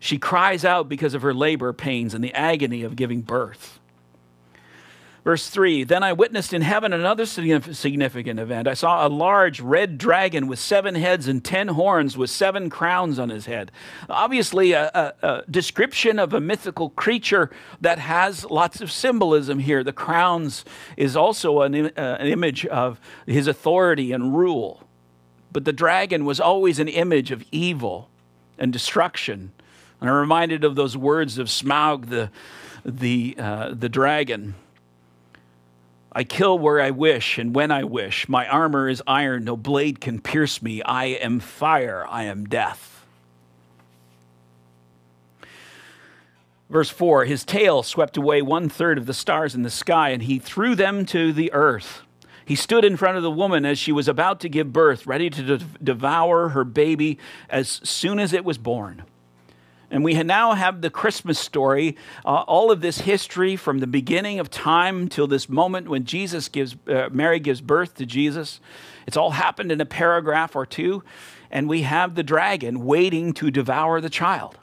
she 0.00 0.18
cries 0.18 0.64
out 0.64 0.88
because 0.88 1.14
of 1.14 1.22
her 1.22 1.34
labor 1.34 1.72
pains 1.72 2.14
and 2.14 2.24
the 2.24 2.34
agony 2.34 2.82
of 2.82 2.96
giving 2.96 3.20
birth. 3.20 3.78
Verse 5.24 5.50
3 5.50 5.84
Then 5.84 6.02
I 6.02 6.14
witnessed 6.14 6.54
in 6.54 6.62
heaven 6.62 6.94
another 6.94 7.26
significant 7.26 8.40
event. 8.40 8.66
I 8.66 8.72
saw 8.72 9.06
a 9.06 9.08
large 9.08 9.60
red 9.60 9.98
dragon 9.98 10.46
with 10.46 10.58
seven 10.58 10.94
heads 10.94 11.28
and 11.28 11.44
ten 11.44 11.68
horns, 11.68 12.16
with 12.16 12.30
seven 12.30 12.70
crowns 12.70 13.18
on 13.18 13.28
his 13.28 13.44
head. 13.44 13.70
Obviously, 14.08 14.72
a, 14.72 14.90
a, 14.94 15.26
a 15.26 15.44
description 15.50 16.18
of 16.18 16.32
a 16.32 16.40
mythical 16.40 16.90
creature 16.90 17.50
that 17.82 17.98
has 17.98 18.46
lots 18.46 18.80
of 18.80 18.90
symbolism 18.90 19.58
here. 19.58 19.84
The 19.84 19.92
crowns 19.92 20.64
is 20.96 21.14
also 21.14 21.60
an, 21.60 21.74
uh, 21.74 21.90
an 22.18 22.26
image 22.26 22.64
of 22.66 22.98
his 23.26 23.46
authority 23.46 24.12
and 24.12 24.34
rule. 24.34 24.82
But 25.52 25.66
the 25.66 25.72
dragon 25.74 26.24
was 26.24 26.40
always 26.40 26.78
an 26.78 26.88
image 26.88 27.30
of 27.30 27.44
evil 27.52 28.08
and 28.58 28.72
destruction 28.72 29.52
and 30.00 30.08
I'm 30.08 30.16
reminded 30.16 30.64
of 30.64 30.74
those 30.74 30.96
words 30.96 31.38
of 31.38 31.48
Smaug, 31.48 32.08
the, 32.08 32.30
the, 32.84 33.36
uh, 33.38 33.74
the 33.74 33.88
dragon. 33.88 34.54
I 36.12 36.24
kill 36.24 36.58
where 36.58 36.80
I 36.80 36.90
wish 36.90 37.38
and 37.38 37.54
when 37.54 37.70
I 37.70 37.84
wish. 37.84 38.28
My 38.28 38.48
armor 38.48 38.88
is 38.88 39.02
iron, 39.06 39.44
no 39.44 39.56
blade 39.56 40.00
can 40.00 40.20
pierce 40.20 40.60
me. 40.60 40.82
I 40.82 41.04
am 41.04 41.38
fire, 41.38 42.06
I 42.08 42.24
am 42.24 42.46
death. 42.46 43.04
Verse 46.68 46.88
4 46.88 47.24
His 47.26 47.44
tail 47.44 47.82
swept 47.82 48.16
away 48.16 48.42
one 48.42 48.68
third 48.68 48.96
of 48.96 49.06
the 49.06 49.14
stars 49.14 49.54
in 49.54 49.62
the 49.62 49.70
sky, 49.70 50.10
and 50.10 50.22
he 50.22 50.38
threw 50.38 50.74
them 50.74 51.04
to 51.06 51.32
the 51.32 51.52
earth. 51.52 52.02
He 52.44 52.56
stood 52.56 52.84
in 52.84 52.96
front 52.96 53.16
of 53.16 53.22
the 53.22 53.30
woman 53.30 53.64
as 53.64 53.78
she 53.78 53.92
was 53.92 54.08
about 54.08 54.40
to 54.40 54.48
give 54.48 54.72
birth, 54.72 55.06
ready 55.06 55.30
to 55.30 55.58
de- 55.58 55.64
devour 55.82 56.48
her 56.48 56.64
baby 56.64 57.18
as 57.48 57.80
soon 57.84 58.18
as 58.18 58.32
it 58.32 58.44
was 58.44 58.58
born. 58.58 59.04
And 59.90 60.04
we 60.04 60.14
now 60.22 60.54
have 60.54 60.82
the 60.82 60.90
Christmas 60.90 61.38
story, 61.38 61.96
uh, 62.24 62.44
all 62.46 62.70
of 62.70 62.80
this 62.80 63.00
history 63.00 63.56
from 63.56 63.80
the 63.80 63.86
beginning 63.86 64.38
of 64.38 64.48
time 64.48 65.08
till 65.08 65.26
this 65.26 65.48
moment 65.48 65.88
when 65.88 66.04
Jesus 66.04 66.48
gives, 66.48 66.76
uh, 66.86 67.08
Mary 67.10 67.40
gives 67.40 67.60
birth 67.60 67.94
to 67.96 68.06
Jesus. 68.06 68.60
It's 69.06 69.16
all 69.16 69.32
happened 69.32 69.72
in 69.72 69.80
a 69.80 69.86
paragraph 69.86 70.54
or 70.54 70.64
two. 70.64 71.02
And 71.50 71.68
we 71.68 71.82
have 71.82 72.14
the 72.14 72.22
dragon 72.22 72.84
waiting 72.84 73.32
to 73.34 73.50
devour 73.50 74.00
the 74.00 74.10
child. 74.10 74.58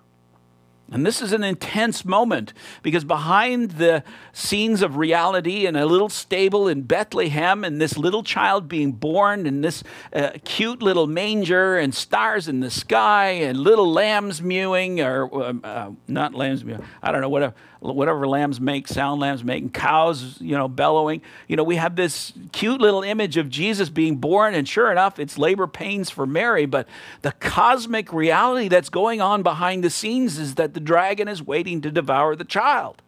And 0.90 1.06
this 1.06 1.22
is 1.22 1.34
an 1.34 1.44
intense 1.44 2.06
moment 2.06 2.54
because 2.82 3.04
behind 3.04 3.72
the 3.72 4.04
scenes 4.32 4.82
of 4.82 4.96
reality 4.96 5.66
in 5.66 5.76
a 5.76 5.86
little 5.86 6.08
stable 6.08 6.70
in 6.70 6.84
Bethlehem 6.84 7.66
and 7.66 7.82
this 7.82 7.98
little 7.98 8.24
child 8.24 8.70
being 8.70 8.94
born 8.94 9.46
in 9.46 9.62
this 9.62 9.84
uh, 10.14 10.32
cute 10.46 10.82
little 10.82 11.06
manger 11.06 11.78
and 11.78 11.94
stars 11.94 12.48
in 12.48 12.62
the 12.62 12.72
sky 12.72 13.32
and 13.32 13.60
little 13.60 13.92
lambs 13.92 14.42
mewing 14.42 15.02
or 15.02 15.46
um, 15.46 15.62
uh, 15.64 15.92
not 16.08 16.34
lambs 16.34 16.64
mewing, 16.64 16.82
I 17.04 17.12
don't 17.12 17.20
know, 17.20 17.30
whatever, 17.30 17.54
whatever 17.80 18.28
lambs 18.28 18.60
make, 18.60 18.88
sound 18.88 19.22
lambs 19.22 19.44
make, 19.44 19.62
and 19.62 19.74
cows, 19.74 20.40
you 20.40 20.58
know, 20.58 20.68
bellowing. 20.68 21.22
You 21.48 21.56
know, 21.56 21.64
we 21.64 21.76
have 21.76 21.96
this 21.96 22.34
cute 22.52 22.82
little 22.82 23.04
image 23.04 23.38
of 23.38 23.50
Jesus 23.50 23.90
being 23.90 24.18
born, 24.18 24.54
and 24.54 24.68
sure 24.68 24.92
enough, 24.92 25.20
it's 25.20 25.38
labor 25.38 25.68
pains 25.68 26.10
for 26.10 26.26
Mary. 26.26 26.66
But 26.66 26.88
the 27.22 27.32
cosmic 27.34 28.12
reality 28.12 28.68
that's 28.68 28.90
going 28.90 29.22
on 29.22 29.44
behind 29.44 29.84
the 29.84 29.90
scenes 29.90 30.38
is 30.38 30.56
that 30.56 30.74
the 30.74 30.80
dragon 30.80 31.28
is 31.28 31.42
waiting 31.42 31.82
to 31.82 31.92
devour 31.92 32.36
the 32.36 32.46
child. 32.46 33.02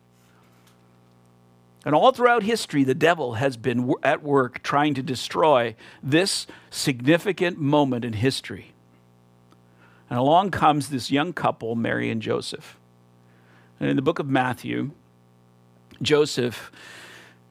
And 1.86 1.96
all 1.96 2.12
throughout 2.12 2.44
history, 2.44 2.84
the 2.84 2.94
devil 2.94 3.36
has 3.36 3.56
been 3.58 3.94
at 4.04 4.22
work 4.22 4.62
trying 4.64 4.94
to 4.96 5.02
destroy 5.02 5.76
this 6.04 6.46
significant 6.70 7.58
moment 7.58 8.04
in 8.04 8.14
history. 8.14 8.74
And 10.10 10.20
along 10.20 10.52
comes 10.52 10.90
this 10.90 11.12
young 11.12 11.34
couple, 11.34 11.76
Mary 11.76 12.10
and 12.10 12.22
Joseph. 12.22 12.79
And 13.80 13.90
in 13.90 13.96
the 13.96 14.02
book 14.02 14.20
of 14.20 14.28
Matthew, 14.28 14.92
Joseph 16.02 16.72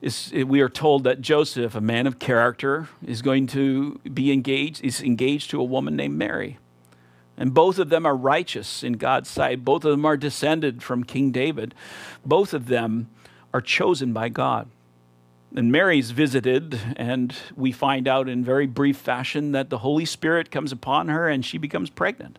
is, 0.01 0.31
we 0.33 0.61
are 0.61 0.69
told 0.69 1.03
that 1.03 1.21
Joseph, 1.21 1.75
a 1.75 1.81
man 1.81 2.07
of 2.07 2.19
character, 2.19 2.87
is 3.05 3.21
going 3.21 3.47
to 3.47 3.99
be 4.13 4.31
engaged, 4.31 4.83
is 4.83 5.01
engaged 5.01 5.49
to 5.51 5.59
a 5.59 5.63
woman 5.63 5.95
named 5.95 6.17
Mary. 6.17 6.57
And 7.37 7.53
both 7.53 7.79
of 7.79 7.89
them 7.89 8.05
are 8.05 8.15
righteous 8.15 8.83
in 8.83 8.93
God's 8.93 9.29
sight. 9.29 9.63
Both 9.63 9.85
of 9.85 9.91
them 9.91 10.05
are 10.05 10.17
descended 10.17 10.83
from 10.83 11.03
King 11.03 11.31
David. 11.31 11.73
Both 12.25 12.53
of 12.53 12.67
them 12.67 13.09
are 13.53 13.61
chosen 13.61 14.13
by 14.13 14.29
God. 14.29 14.69
And 15.55 15.71
Mary's 15.71 16.11
visited, 16.11 16.79
and 16.95 17.35
we 17.55 17.71
find 17.71 18.07
out 18.07 18.29
in 18.29 18.43
very 18.43 18.67
brief 18.67 18.97
fashion 18.97 19.53
that 19.53 19.69
the 19.69 19.79
Holy 19.79 20.05
Spirit 20.05 20.51
comes 20.51 20.71
upon 20.71 21.07
her 21.07 21.27
and 21.27 21.43
she 21.43 21.57
becomes 21.57 21.89
pregnant. 21.89 22.37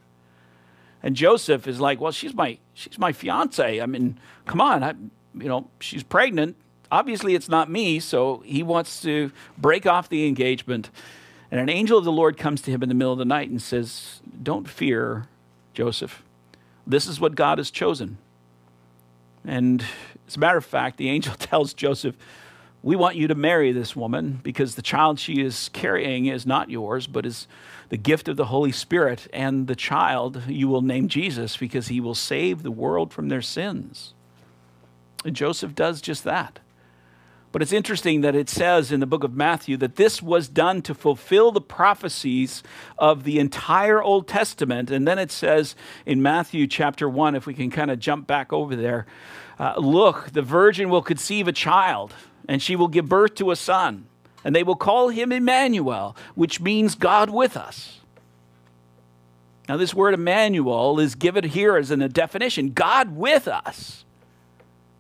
And 1.03 1.17
Joseph 1.17 1.67
is 1.67 1.81
like, 1.81 2.01
"Well, 2.01 2.13
she's 2.13 2.35
my 2.35 2.59
she's 2.75 2.99
my 2.99 3.13
fiance. 3.13 3.81
I 3.81 3.87
mean, 3.87 4.19
come 4.47 4.61
on, 4.61 4.83
I, 4.83 4.95
you 5.35 5.49
know, 5.49 5.69
she's 5.81 6.03
pregnant. 6.03 6.57
Obviously, 6.91 7.35
it's 7.35 7.49
not 7.49 7.71
me." 7.71 8.01
So 8.01 8.43
he 8.45 8.63
wants 8.63 9.01
to 9.03 9.33
break 9.57 9.87
off 9.87 10.09
the 10.09 10.27
engagement. 10.27 10.91
And 11.51 11.61
an 11.61 11.69
angel 11.69 11.99
of 11.99 12.05
the 12.05 12.13
Lord 12.13 12.37
comes 12.37 12.63
to 12.63 12.71
him 12.71 12.83
in 12.83 12.89
the 12.89 12.95
middle 12.95 13.13
of 13.13 13.19
the 13.19 13.25
night 13.25 13.51
and 13.51 13.61
says, 13.61 14.21
"Don't 14.43 14.69
fear, 14.69 15.27
Joseph. 15.75 16.23
This 16.87 17.07
is 17.07 17.21
what 17.21 17.35
God 17.35 17.59
has 17.59 17.71
chosen." 17.71 18.19
And 19.45 19.85
as 20.29 20.37
a 20.37 20.39
matter 20.39 20.59
of 20.59 20.65
fact, 20.65 20.97
the 20.97 21.09
angel 21.09 21.35
tells 21.39 21.75
Joseph, 21.75 22.17
We 22.83 22.97
want 22.97 23.17
you 23.17 23.29
to 23.29 23.35
marry 23.35 23.73
this 23.73 23.95
woman 23.95 24.41
because 24.43 24.75
the 24.75 24.83
child 24.83 25.21
she 25.21 25.43
is 25.43 25.69
carrying 25.73 26.27
is 26.27 26.47
not 26.47 26.71
yours, 26.71 27.07
but 27.07 27.27
is 27.27 27.47
the 27.91 27.99
gift 27.99 28.27
of 28.27 28.37
the 28.37 28.47
Holy 28.47 28.73
Spirit. 28.73 29.29
And 29.33 29.67
the 29.67 29.77
child 29.77 30.43
you 30.49 30.67
will 30.69 30.81
name 30.81 31.09
Jesus 31.09 31.57
because 31.57 31.89
he 31.89 32.01
will 32.01 32.15
save 32.15 32.63
the 32.63 32.71
world 32.71 33.13
from 33.13 33.29
their 33.29 33.43
sins. 33.43 34.15
And 35.25 35.37
Joseph 35.37 35.75
does 35.75 36.01
just 36.01 36.25
that. 36.25 36.61
But 37.53 37.63
it's 37.63 37.73
interesting 37.73 38.21
that 38.21 38.37
it 38.37 38.49
says 38.49 38.93
in 38.93 39.01
the 39.01 39.07
book 39.07 39.25
of 39.25 39.35
Matthew 39.35 39.77
that 39.79 39.97
this 39.97 40.23
was 40.23 40.49
done 40.49 40.83
to 40.83 40.95
fulfill 40.95 41.51
the 41.51 41.61
prophecies 41.61 42.63
of 42.97 43.25
the 43.25 43.41
entire 43.41 44.01
Old 44.01 44.29
Testament. 44.29 44.91
And 44.91 45.07
then 45.07 45.19
it 45.19 45.33
says 45.33 45.75
in 46.07 46.23
Matthew 46.23 46.69
chapter 46.69 47.09
1, 47.09 47.35
if 47.35 47.47
we 47.47 47.55
can 47.55 47.71
kind 47.71 47.91
of 47.91 47.99
jump 47.99 48.29
back 48.29 48.53
over 48.53 48.77
there, 48.77 49.07
uh, 49.59 49.75
look, 49.79 50.31
the 50.31 50.43
virgin 50.43 50.91
will 50.91 51.03
conceive 51.03 51.49
a 51.49 51.53
child, 51.53 52.15
and 52.51 52.61
she 52.61 52.75
will 52.75 52.89
give 52.89 53.09
birth 53.09 53.37
to 53.37 53.53
a 53.53 53.57
son, 53.57 54.07
and 54.43 54.57
they 54.57 54.65
will 54.65 54.75
call 54.75 55.11
him 55.11 55.31
Emmanuel, 55.31 56.17
which 56.35 56.61
means 56.61 56.97
God 56.97 57.31
with 57.31 57.57
us. 57.57 58.01
Now, 59.69 59.77
this 59.77 59.95
word 59.95 60.15
Emmanuel 60.15 60.99
is 60.99 61.15
given 61.15 61.45
here 61.45 61.77
as 61.77 61.93
in 61.93 62.03
a 62.03 62.09
definition 62.09 62.73
God 62.73 63.15
with 63.15 63.47
us. 63.47 64.05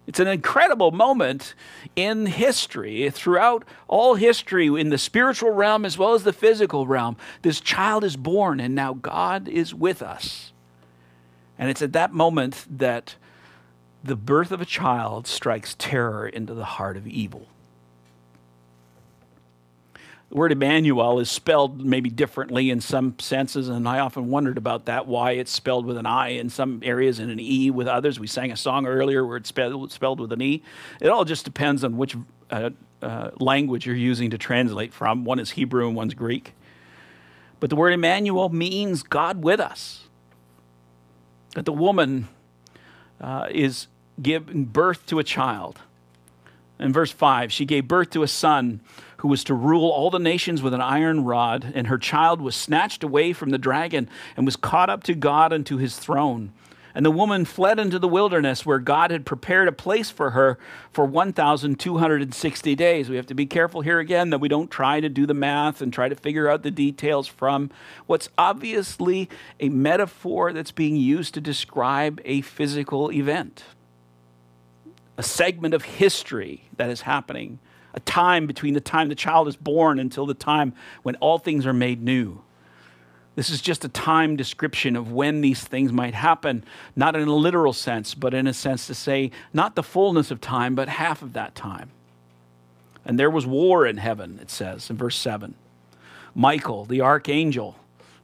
It's 0.07 0.21
an 0.21 0.28
incredible 0.28 0.92
moment 0.92 1.57
in 1.97 2.26
history, 2.26 3.11
throughout 3.11 3.64
all 3.88 4.14
history, 4.14 4.69
in 4.69 4.90
the 4.90 4.97
spiritual 4.97 5.50
realm 5.50 5.85
as 5.85 5.99
well 5.99 6.14
as 6.14 6.23
the 6.23 6.33
physical 6.33 6.87
realm. 6.87 7.16
This 7.42 7.61
child 7.61 8.04
is 8.04 8.16
born, 8.16 8.61
and 8.61 8.76
now 8.76 8.95
God 8.95 9.49
is 9.49 9.75
with 9.75 10.02
us. 10.02 10.52
And 11.59 11.69
it's 11.69 11.83
at 11.83 11.95
that 11.95 12.12
moment 12.12 12.64
that 12.78 13.16
the 14.02 14.16
birth 14.16 14.50
of 14.50 14.61
a 14.61 14.66
child 14.66 15.26
strikes 15.26 15.75
terror 15.78 16.26
into 16.26 16.54
the 16.54 16.64
heart 16.64 16.97
of 16.97 17.07
evil. 17.07 17.47
The 20.30 20.37
word 20.37 20.52
Emmanuel 20.52 21.19
is 21.19 21.28
spelled 21.28 21.85
maybe 21.85 22.09
differently 22.09 22.71
in 22.71 22.80
some 22.80 23.19
senses, 23.19 23.69
and 23.69 23.88
I 23.88 23.99
often 23.99 24.28
wondered 24.28 24.59
about 24.59 24.85
that, 24.85 25.09
why 25.09 25.33
it's 25.33 25.50
spelled 25.50 25.85
with 25.85 25.97
an 25.97 26.07
I 26.07 26.28
in 26.28 26.50
some 26.50 26.80
areas 26.85 27.19
and 27.19 27.33
an 27.33 27.40
E 27.40 27.69
with 27.73 27.88
others. 27.88 28.21
We 28.21 28.28
sang 28.28 28.52
a 28.52 28.57
song 28.57 28.87
earlier 28.87 29.26
where 29.26 29.38
it's 29.38 29.49
spelled, 29.49 30.21
with 30.21 30.33
an 30.33 30.40
E. 30.40 30.62
It 31.00 31.09
all 31.09 31.25
just 31.25 31.45
depends 31.45 31.83
on 31.83 31.97
which 31.97 32.16
uh, 32.49 32.71
uh, 33.02 33.30
language 33.40 33.87
you're 33.87 33.97
using 33.97 34.30
to 34.30 34.38
translate 34.38 34.92
from. 34.92 35.25
One 35.25 35.40
is 35.40 35.50
Hebrew 35.50 35.88
and 35.88 35.97
one's 35.97 36.14
Greek. 36.14 36.54
But 37.59 37.69
the 37.69 37.76
word 37.76 37.92
Emmanuel 37.92 38.50
means 38.50 39.02
God 39.02 39.42
with 39.42 39.59
us. 39.59 40.04
That 41.54 41.64
the 41.64 41.73
woman 41.73 42.28
uh, 43.21 43.47
is 43.50 43.87
giving 44.21 44.65
birth 44.65 45.07
to 45.07 45.19
a 45.19 45.25
child. 45.25 45.81
In 46.79 46.93
verse 46.93 47.12
5, 47.12 47.53
she 47.53 47.67
gave 47.67 47.87
birth 47.87 48.11
to 48.11 48.23
a 48.23 48.29
son 48.29 48.81
who 49.19 49.29
was 49.29 49.45
to 49.45 49.55
rule 49.55 49.91
all 49.91 50.11
the 50.11 50.19
nations 50.19 50.62
with 50.62 50.73
an 50.73 50.81
iron 50.81 51.25
rod, 51.25 51.73
and 51.75 51.89
her 51.89 51.99
child 51.99 52.41
was 52.41 52.57
snatched 52.57 53.05
away 53.05 53.35
from 53.35 53.50
the 53.50 53.59
dragon 53.59 54.09
and 54.37 54.47
was 54.47 54.57
caught 54.57 54.89
up 54.89 55.03
to 55.05 55.15
God 55.15 55.53
and 55.53 55.67
to 55.67 55.77
his 55.77 55.99
throne. 55.99 56.53
And 56.94 57.06
the 57.06 57.11
woman 57.11 57.44
fled 57.44 57.78
into 57.78 57.99
the 57.99 58.09
wilderness 58.09 58.66
where 58.66 58.78
God 58.78 59.11
had 59.11 59.25
prepared 59.25 59.68
a 59.68 59.73
place 59.73 60.11
for 60.11 60.30
her 60.30 60.59
for 60.90 61.04
1,260 61.04 62.75
days. 62.75 63.09
We 63.09 63.16
have 63.16 63.26
to 63.26 63.35
be 63.35 63.47
careful 63.47 63.82
here 63.82 64.00
again 64.00 64.30
that 64.30 64.40
we 64.40 64.49
don't 64.49 64.70
try 64.70 65.00
to 65.00 65.09
do 65.09 65.26
the 65.26 65.35
math 65.35 65.80
and 65.80 65.92
try 65.92 66.09
to 66.09 66.16
figure 66.16 66.49
out 66.49 66.62
the 66.62 66.70
details 66.70 67.28
from 67.28 67.70
what's 68.06 68.28
obviously 68.37 69.28
a 69.61 69.68
metaphor 69.68 70.52
that's 70.52 70.73
being 70.73 70.97
used 70.97 71.35
to 71.35 71.40
describe 71.40 72.20
a 72.25 72.40
physical 72.40 73.12
event, 73.12 73.64
a 75.16 75.23
segment 75.23 75.75
of 75.75 75.85
history 75.85 76.68
that 76.76 76.90
is 76.90 77.02
happening, 77.02 77.61
a 77.94 78.00
time 78.00 78.47
between 78.47 78.75
the 78.75 78.80
time 78.80 79.09
the 79.09 79.14
child 79.14 79.47
is 79.47 79.56
born 79.56 79.99
until 79.99 80.26
the 80.26 80.35
time 80.35 80.73
when 81.02 81.14
all 81.16 81.38
things 81.38 81.66
are 81.66 81.73
made 81.73 82.02
new. 82.02 82.42
This 83.40 83.49
is 83.49 83.62
just 83.62 83.87
a 83.87 83.88
time 83.88 84.37
description 84.37 84.97
of 84.97 85.12
when 85.12 85.40
these 85.40 85.64
things 85.64 85.94
might 85.94 86.12
happen, 86.12 86.62
not 86.94 87.16
in 87.16 87.26
a 87.26 87.35
literal 87.35 87.73
sense, 87.73 88.14
but 88.14 88.35
in 88.35 88.47
a 88.47 88.52
sense 88.52 88.87
to 88.87 88.94
say, 88.94 89.30
not 89.54 89.76
the 89.76 89.82
fullness 89.82 90.30
of 90.30 90.42
time, 90.42 90.75
but 90.75 90.90
half 90.90 91.23
of 91.23 91.32
that 91.32 91.54
time. 91.54 91.90
And 93.02 93.18
there 93.18 93.30
was 93.30 93.47
war 93.47 93.87
in 93.87 93.97
heaven, 93.97 94.38
it 94.42 94.50
says 94.50 94.90
in 94.90 94.99
verse 94.99 95.16
7. 95.16 95.54
Michael, 96.35 96.85
the 96.85 97.00
archangel, 97.00 97.76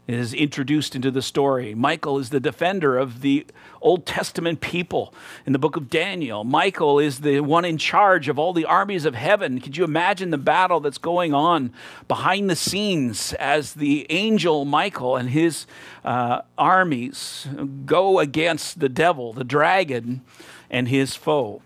is 0.06 0.32
introduced 0.32 0.94
into 0.94 1.10
the 1.10 1.22
story. 1.22 1.74
Michael 1.74 2.18
is 2.18 2.30
the 2.30 2.38
defender 2.38 2.96
of 2.96 3.22
the 3.22 3.44
Old 3.80 4.06
Testament 4.06 4.60
people 4.60 5.12
in 5.44 5.52
the 5.52 5.58
book 5.58 5.76
of 5.76 5.90
Daniel. 5.90 6.44
Michael 6.44 7.00
is 7.00 7.20
the 7.20 7.40
one 7.40 7.64
in 7.64 7.76
charge 7.76 8.28
of 8.28 8.38
all 8.38 8.52
the 8.52 8.64
armies 8.64 9.04
of 9.04 9.16
heaven. 9.16 9.60
Could 9.60 9.76
you 9.76 9.84
imagine 9.84 10.30
the 10.30 10.38
battle 10.38 10.78
that's 10.78 10.98
going 10.98 11.34
on 11.34 11.72
behind 12.06 12.48
the 12.48 12.56
scenes 12.56 13.32
as 13.34 13.74
the 13.74 14.06
angel 14.10 14.64
Michael 14.64 15.16
and 15.16 15.30
his 15.30 15.66
uh, 16.04 16.42
armies 16.56 17.48
go 17.84 18.20
against 18.20 18.78
the 18.78 18.88
devil, 18.88 19.32
the 19.32 19.44
dragon, 19.44 20.22
and 20.70 20.88
his 20.88 21.16
foe? 21.16 21.62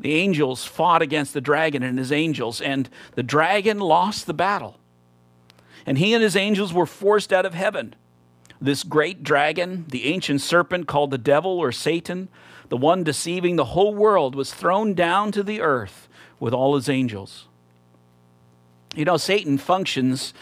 The 0.00 0.14
angels 0.14 0.64
fought 0.64 1.02
against 1.02 1.34
the 1.34 1.40
dragon 1.40 1.82
and 1.82 1.98
his 1.98 2.12
angels, 2.12 2.60
and 2.60 2.88
the 3.16 3.24
dragon 3.24 3.80
lost 3.80 4.26
the 4.26 4.34
battle 4.34 4.78
and 5.88 5.96
he 5.96 6.12
and 6.12 6.22
his 6.22 6.36
angels 6.36 6.70
were 6.70 6.84
forced 6.84 7.32
out 7.32 7.46
of 7.46 7.54
heaven. 7.54 7.94
This 8.60 8.84
great 8.84 9.22
dragon, 9.22 9.86
the 9.88 10.04
ancient 10.04 10.42
serpent 10.42 10.86
called 10.86 11.10
the 11.10 11.16
devil 11.16 11.58
or 11.58 11.72
Satan, 11.72 12.28
the 12.68 12.76
one 12.76 13.02
deceiving 13.02 13.56
the 13.56 13.64
whole 13.64 13.94
world, 13.94 14.34
was 14.34 14.52
thrown 14.52 14.92
down 14.92 15.32
to 15.32 15.42
the 15.42 15.62
earth 15.62 16.06
with 16.38 16.52
all 16.52 16.74
his 16.74 16.90
angels. 16.90 17.48
You 18.94 19.06
know, 19.06 19.16
Satan 19.16 19.56
functions 19.56 20.34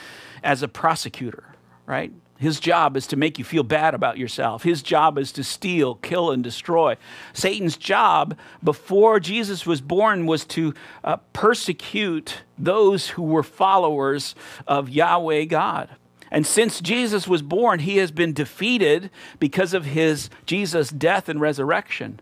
as 0.43 0.65
a 0.65 0.69
prosecutor, 0.69 1.55
right? 1.87 2.13
His 2.39 2.61
job 2.61 2.97
is 2.97 3.07
to 3.09 3.17
make 3.17 3.39
you 3.39 3.45
feel 3.45 3.63
bad 3.63 3.95
about 3.95 4.19
yourself. 4.19 4.63
His 4.63 4.83
job 4.83 5.17
is 5.17 5.33
to 5.33 5.45
steal, 5.45 5.95
kill, 5.97 6.31
and 6.31 6.45
destroy. 6.45 6.97
Satan's 7.33 7.77
job 7.77 8.37
before 8.63 9.21
Jesus 9.21 9.65
was 9.65 9.81
born 9.81 10.27
was 10.27 10.45
to 10.47 10.75
uh, 11.03 11.17
persecute 11.33 12.43
those 12.59 13.09
who 13.09 13.23
were 13.23 13.43
followers 13.43 14.35
of 14.67 14.91
Yahweh 14.91 15.45
God. 15.45 15.89
And 16.31 16.47
since 16.47 16.81
Jesus 16.81 17.27
was 17.27 17.41
born, 17.41 17.81
he 17.81 17.99
has 17.99 18.11
been 18.11 18.33
defeated 18.33 19.11
because 19.39 19.73
of 19.73 19.85
his 19.85 20.29
Jesus' 20.45 20.91
death 20.91 21.29
and 21.29 21.41
resurrection. 21.41 22.21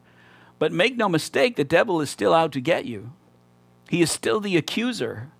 But 0.58 0.72
make 0.72 0.96
no 0.96 1.08
mistake, 1.08 1.56
the 1.56 1.64
devil 1.64 2.00
is 2.00 2.10
still 2.10 2.32
out 2.32 2.52
to 2.52 2.60
get 2.60 2.84
you. 2.84 3.12
He 3.88 4.02
is 4.02 4.10
still 4.10 4.40
the 4.40 4.56
accuser. 4.56 5.30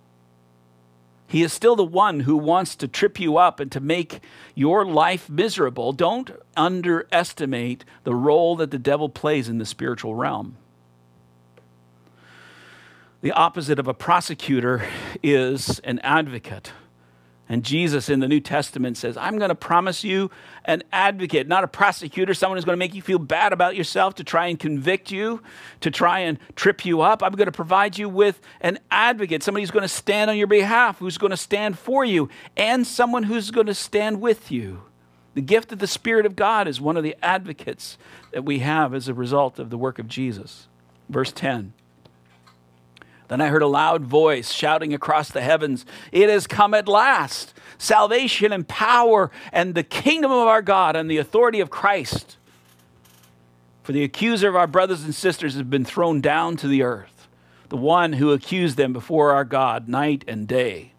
He 1.27 1.41
is 1.41 1.51
still 1.51 1.75
the 1.75 1.83
one 1.83 2.21
who 2.21 2.37
wants 2.37 2.75
to 2.77 2.87
trip 2.87 3.19
you 3.19 3.37
up 3.37 3.59
and 3.59 3.71
to 3.71 3.79
make 3.79 4.21
your 4.53 4.85
life 4.85 5.29
miserable. 5.29 5.91
Don't 5.91 6.31
underestimate 6.55 7.83
the 8.03 8.13
role 8.13 8.55
that 8.57 8.71
the 8.71 8.79
devil 8.79 9.09
plays 9.09 9.49
in 9.49 9.57
the 9.57 9.65
spiritual 9.65 10.15
realm. 10.15 10.57
The 13.21 13.31
opposite 13.31 13.79
of 13.79 13.87
a 13.87 13.93
prosecutor 13.93 14.85
is 15.23 15.79
an 15.79 15.97
advocate. 15.99 16.73
And 17.47 17.63
Jesus 17.63 18.09
in 18.09 18.21
the 18.21 18.27
New 18.27 18.39
Testament 18.39 18.97
says, 18.97 19.17
I'm 19.17 19.37
going 19.37 19.49
to 19.49 19.55
promise 19.55 20.03
you 20.03 20.31
an 20.65 20.81
advocate, 20.91 21.47
not 21.47 21.63
a 21.63 21.67
prosecutor, 21.67 22.33
someone 22.33 22.57
who's 22.57 22.65
going 22.65 22.75
to 22.75 22.79
make 22.79 22.95
you 22.95 23.03
feel 23.03 23.19
bad 23.19 23.53
about 23.53 23.75
yourself, 23.75 24.15
to 24.15 24.23
try 24.23 24.47
and 24.47 24.59
convict 24.59 25.11
you, 25.11 25.43
to 25.81 25.91
try 25.91 26.21
and 26.21 26.39
trip 26.55 26.85
you 26.85 27.01
up. 27.01 27.21
I'm 27.21 27.33
going 27.33 27.45
to 27.45 27.51
provide 27.51 27.99
you 27.99 28.09
with 28.09 28.41
an 28.61 28.79
advocate, 28.89 29.43
somebody 29.43 29.61
who's 29.61 29.71
going 29.71 29.83
to 29.83 29.87
stand 29.87 30.31
on 30.31 30.37
your 30.37 30.47
behalf, 30.47 30.97
who's 30.97 31.19
going 31.19 31.31
to 31.31 31.37
stand 31.37 31.77
for 31.77 32.03
you, 32.03 32.29
and 32.57 32.85
someone 32.85 33.23
who's 33.23 33.51
going 33.51 33.67
to 33.67 33.75
stand 33.75 34.21
with 34.21 34.51
you. 34.51 34.81
The 35.35 35.41
gift 35.41 35.71
of 35.71 35.79
the 35.79 35.87
Spirit 35.87 36.25
of 36.25 36.35
God 36.35 36.67
is 36.67 36.81
one 36.81 36.97
of 36.97 37.03
the 37.03 37.15
advocates 37.21 37.99
that 38.31 38.43
we 38.43 38.59
have 38.59 38.93
as 38.93 39.07
a 39.07 39.13
result 39.13 39.59
of 39.59 39.69
the 39.69 39.77
work 39.77 39.99
of 39.99 40.07
Jesus. 40.07 40.67
Verse 41.09 41.31
10. 41.31 41.73
Then 43.27 43.41
I 43.41 43.47
heard 43.47 43.61
a 43.61 43.67
loud 43.67 44.03
voice 44.03 44.51
shouting 44.51 44.93
across 44.93 45.29
the 45.29 45.41
heavens, 45.41 45.85
It 46.11 46.29
has 46.29 46.47
come 46.47 46.73
at 46.73 46.87
last! 46.87 47.53
Salvation 47.77 48.53
and 48.53 48.67
power 48.67 49.31
and 49.51 49.75
the 49.75 49.83
kingdom 49.83 50.31
of 50.31 50.47
our 50.47 50.61
God 50.61 50.95
and 50.95 51.09
the 51.09 51.17
authority 51.17 51.59
of 51.59 51.69
Christ. 51.69 52.37
For 53.83 53.91
the 53.91 54.03
accuser 54.03 54.49
of 54.49 54.55
our 54.55 54.67
brothers 54.67 55.03
and 55.03 55.13
sisters 55.13 55.55
has 55.55 55.63
been 55.63 55.85
thrown 55.85 56.21
down 56.21 56.57
to 56.57 56.67
the 56.67 56.83
earth, 56.83 57.27
the 57.69 57.77
one 57.77 58.13
who 58.13 58.31
accused 58.31 58.77
them 58.77 58.93
before 58.93 59.31
our 59.31 59.43
God 59.43 59.89
night 59.89 60.23
and 60.27 60.47
day. 60.47 60.93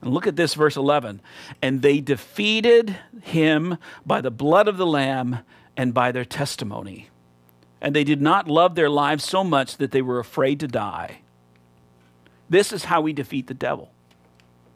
And 0.00 0.12
look 0.12 0.26
at 0.26 0.36
this, 0.36 0.54
verse 0.54 0.76
11. 0.76 1.20
And 1.60 1.82
they 1.82 2.00
defeated 2.00 2.96
him 3.20 3.76
by 4.06 4.20
the 4.20 4.30
blood 4.30 4.66
of 4.66 4.78
the 4.78 4.86
Lamb 4.86 5.40
and 5.76 5.92
by 5.92 6.10
their 6.10 6.24
testimony 6.24 7.10
and 7.80 7.94
they 7.94 8.04
did 8.04 8.20
not 8.20 8.48
love 8.48 8.74
their 8.74 8.90
lives 8.90 9.24
so 9.24 9.42
much 9.42 9.76
that 9.78 9.90
they 9.90 10.02
were 10.02 10.18
afraid 10.18 10.60
to 10.60 10.68
die. 10.68 11.20
This 12.48 12.72
is 12.72 12.84
how 12.84 13.00
we 13.00 13.12
defeat 13.12 13.46
the 13.46 13.54
devil. 13.54 13.90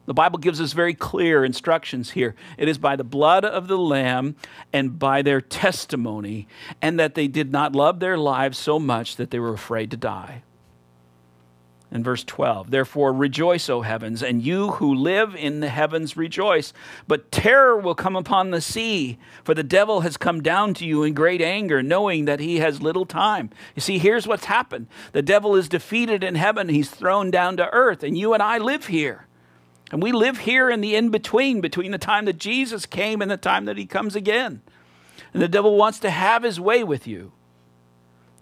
The 0.05 0.13
Bible 0.13 0.37
gives 0.37 0.61
us 0.61 0.73
very 0.73 0.93
clear 0.93 1.43
instructions 1.43 2.11
here. 2.11 2.35
It 2.57 2.67
is 2.67 2.77
by 2.77 2.95
the 2.95 3.03
blood 3.03 3.43
of 3.43 3.67
the 3.67 3.77
Lamb 3.77 4.35
and 4.71 4.99
by 4.99 5.23
their 5.23 5.41
testimony, 5.41 6.47
and 6.81 6.99
that 6.99 7.15
they 7.15 7.27
did 7.27 7.51
not 7.51 7.75
love 7.75 7.99
their 7.99 8.17
lives 8.17 8.57
so 8.57 8.77
much 8.77 9.15
that 9.15 9.31
they 9.31 9.39
were 9.39 9.53
afraid 9.53 9.91
to 9.91 9.97
die 9.97 10.43
in 11.91 12.03
verse 12.03 12.23
12. 12.23 12.71
Therefore, 12.71 13.13
rejoice, 13.13 13.69
O 13.69 13.81
heavens, 13.81 14.23
and 14.23 14.43
you 14.43 14.71
who 14.71 14.93
live 14.93 15.35
in 15.35 15.59
the 15.59 15.69
heavens 15.69 16.17
rejoice. 16.17 16.73
But 17.07 17.31
terror 17.31 17.77
will 17.77 17.95
come 17.95 18.15
upon 18.15 18.51
the 18.51 18.61
sea, 18.61 19.17
for 19.43 19.53
the 19.53 19.63
devil 19.63 20.01
has 20.01 20.17
come 20.17 20.41
down 20.41 20.73
to 20.75 20.85
you 20.85 21.03
in 21.03 21.13
great 21.13 21.41
anger, 21.41 21.81
knowing 21.83 22.25
that 22.25 22.39
he 22.39 22.57
has 22.57 22.81
little 22.81 23.05
time. 23.05 23.49
You 23.75 23.81
see, 23.81 23.97
here's 23.97 24.27
what's 24.27 24.45
happened 24.45 24.87
the 25.11 25.21
devil 25.21 25.55
is 25.55 25.69
defeated 25.69 26.23
in 26.23 26.35
heaven, 26.35 26.69
he's 26.69 26.89
thrown 26.89 27.31
down 27.31 27.57
to 27.57 27.71
earth, 27.71 28.03
and 28.03 28.17
you 28.17 28.33
and 28.33 28.41
I 28.41 28.57
live 28.57 28.87
here. 28.87 29.27
And 29.91 30.01
we 30.01 30.11
live 30.11 30.39
here 30.39 30.69
in 30.69 30.81
the 30.81 30.95
in 30.95 31.09
between, 31.09 31.61
between 31.61 31.91
the 31.91 31.97
time 31.97 32.25
that 32.25 32.39
Jesus 32.39 32.85
came 32.85 33.21
and 33.21 33.29
the 33.29 33.37
time 33.37 33.65
that 33.65 33.77
he 33.77 33.85
comes 33.85 34.15
again. 34.15 34.61
And 35.31 35.41
the 35.41 35.47
devil 35.47 35.77
wants 35.77 35.99
to 35.99 36.09
have 36.09 36.43
his 36.43 36.59
way 36.59 36.83
with 36.83 37.05
you. 37.07 37.31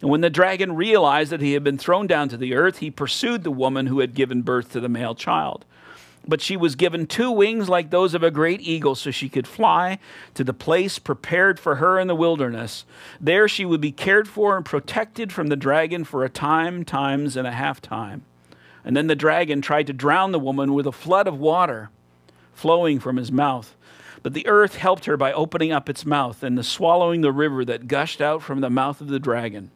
And 0.04 0.12
when 0.12 0.20
the 0.20 0.30
dragon 0.30 0.76
realized 0.76 1.32
that 1.32 1.40
he 1.40 1.54
had 1.54 1.64
been 1.64 1.78
thrown 1.78 2.08
down 2.08 2.28
to 2.28 2.36
the 2.36 2.56
earth, 2.56 2.80
he 2.80 2.92
pursued 2.92 3.46
the 3.46 3.52
woman 3.52 3.88
who 3.88 4.02
had 4.02 4.14
given 4.14 4.42
birth 4.42 4.74
to 4.74 4.82
the 4.82 4.90
male 4.90 5.16
child. 5.16 5.64
But 6.28 6.42
she 6.42 6.58
was 6.58 6.76
given 6.76 7.08
two 7.08 7.32
wings 7.32 7.70
like 7.70 7.90
those 7.90 8.14
of 8.14 8.22
a 8.22 8.30
great 8.30 8.60
eagle, 8.60 8.96
so 8.96 9.12
she 9.12 9.30
could 9.30 9.48
fly 9.48 10.00
to 10.34 10.44
the 10.44 10.54
place 10.54 11.00
prepared 11.00 11.58
for 11.58 11.76
her 11.76 11.98
in 12.02 12.08
the 12.08 12.16
wilderness. 12.16 12.84
There 13.22 13.48
she 13.48 13.64
would 13.64 13.80
be 13.80 13.94
cared 13.94 14.28
for 14.28 14.58
and 14.58 14.66
protected 14.66 15.32
from 15.32 15.48
the 15.48 15.56
dragon 15.56 16.04
for 16.04 16.26
a 16.26 16.30
time, 16.30 16.84
times, 16.84 17.38
and 17.38 17.48
a 17.48 17.54
half 17.54 17.80
time. 17.80 18.26
And 18.84 18.98
then 18.98 19.08
the 19.08 19.16
dragon 19.16 19.62
tried 19.62 19.88
to 19.88 19.94
drown 19.94 20.34
the 20.34 20.38
woman 20.38 20.74
with 20.74 20.86
a 20.86 20.92
flood 20.92 21.30
of 21.30 21.40
water 21.40 21.92
flowing 22.52 23.00
from 23.00 23.16
his 23.16 23.32
mouth. 23.32 23.74
But 24.22 24.34
the 24.34 24.48
earth 24.48 24.76
helped 24.76 25.06
her 25.06 25.16
by 25.16 25.32
opening 25.32 25.72
up 25.72 25.88
its 25.88 26.06
mouth 26.06 26.44
and 26.44 26.58
the 26.58 26.64
swallowing 26.64 27.22
the 27.22 27.32
river 27.32 27.64
that 27.64 27.88
gushed 27.88 28.20
out 28.20 28.42
from 28.44 28.60
the 28.60 28.70
mouth 28.70 29.00
of 29.00 29.08
the 29.08 29.18
dragon. 29.18 29.72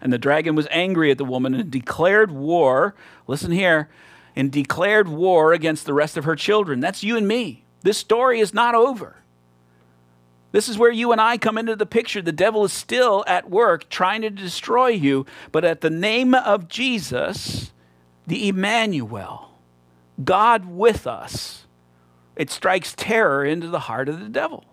And 0.00 0.12
the 0.12 0.18
dragon 0.18 0.54
was 0.54 0.68
angry 0.70 1.10
at 1.10 1.18
the 1.18 1.24
woman 1.24 1.54
and 1.54 1.70
declared 1.70 2.30
war. 2.30 2.94
Listen 3.26 3.50
here, 3.50 3.88
and 4.36 4.52
declared 4.52 5.08
war 5.08 5.52
against 5.52 5.84
the 5.84 5.94
rest 5.94 6.16
of 6.16 6.24
her 6.24 6.36
children. 6.36 6.80
That's 6.80 7.02
you 7.02 7.16
and 7.16 7.26
me. 7.26 7.64
This 7.82 7.98
story 7.98 8.40
is 8.40 8.54
not 8.54 8.74
over. 8.74 9.16
This 10.50 10.68
is 10.68 10.78
where 10.78 10.90
you 10.90 11.12
and 11.12 11.20
I 11.20 11.36
come 11.36 11.58
into 11.58 11.76
the 11.76 11.86
picture. 11.86 12.22
The 12.22 12.32
devil 12.32 12.64
is 12.64 12.72
still 12.72 13.24
at 13.26 13.50
work 13.50 13.88
trying 13.90 14.22
to 14.22 14.30
destroy 14.30 14.88
you, 14.88 15.26
but 15.52 15.64
at 15.64 15.80
the 15.82 15.90
name 15.90 16.34
of 16.34 16.68
Jesus, 16.68 17.72
the 18.26 18.48
Emmanuel, 18.48 19.50
God 20.24 20.64
with 20.64 21.06
us, 21.06 21.66
it 22.34 22.50
strikes 22.50 22.94
terror 22.96 23.44
into 23.44 23.66
the 23.66 23.80
heart 23.80 24.08
of 24.08 24.20
the 24.20 24.28
devil. 24.28 24.64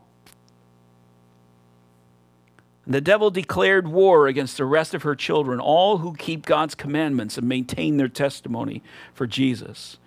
The 2.87 3.01
devil 3.01 3.31
declared 3.31 3.87
war 3.87 4.27
against 4.27 4.57
the 4.57 4.65
rest 4.65 4.93
of 4.93 5.01
her 5.03 5.15
children, 5.15 5.59
all 5.59 5.99
who 5.99 6.15
keep 6.15 6.45
God's 6.45 6.75
commandments 6.75 7.37
and 7.37 7.47
maintain 7.47 7.97
their 7.97 8.07
testimony 8.07 8.83
for 9.13 9.25
Jesus. 9.25 9.97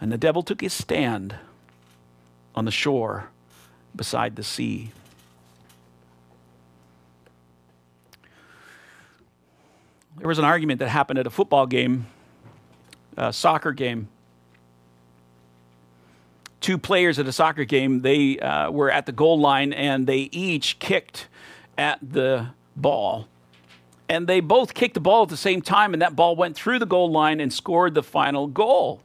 And 0.00 0.12
the 0.12 0.18
devil 0.18 0.42
took 0.42 0.60
his 0.60 0.72
stand 0.72 1.34
on 2.54 2.66
the 2.66 2.70
shore 2.70 3.30
beside 3.96 4.36
the 4.36 4.44
sea. 4.44 4.92
There 10.18 10.28
was 10.28 10.38
an 10.38 10.44
argument 10.44 10.78
that 10.78 10.88
happened 10.88 11.18
at 11.18 11.26
a 11.26 11.30
football 11.30 11.66
game, 11.66 12.06
a 13.16 13.32
soccer 13.32 13.72
game. 13.72 14.08
Two 16.60 16.78
players 16.78 17.18
at 17.18 17.26
a 17.26 17.32
soccer 17.32 17.64
game, 17.64 18.02
they 18.02 18.38
uh, 18.38 18.70
were 18.70 18.90
at 18.90 19.06
the 19.06 19.12
goal 19.12 19.40
line 19.40 19.72
and 19.72 20.06
they 20.06 20.28
each 20.30 20.78
kicked 20.78 21.26
at 21.76 21.98
the 22.02 22.48
ball. 22.76 23.28
And 24.08 24.26
they 24.26 24.40
both 24.40 24.74
kicked 24.74 24.94
the 24.94 25.00
ball 25.00 25.22
at 25.22 25.28
the 25.30 25.36
same 25.36 25.62
time, 25.62 25.92
and 25.92 26.02
that 26.02 26.14
ball 26.14 26.36
went 26.36 26.56
through 26.56 26.78
the 26.78 26.86
goal 26.86 27.10
line 27.10 27.40
and 27.40 27.52
scored 27.52 27.94
the 27.94 28.02
final 28.02 28.46
goal. 28.46 29.00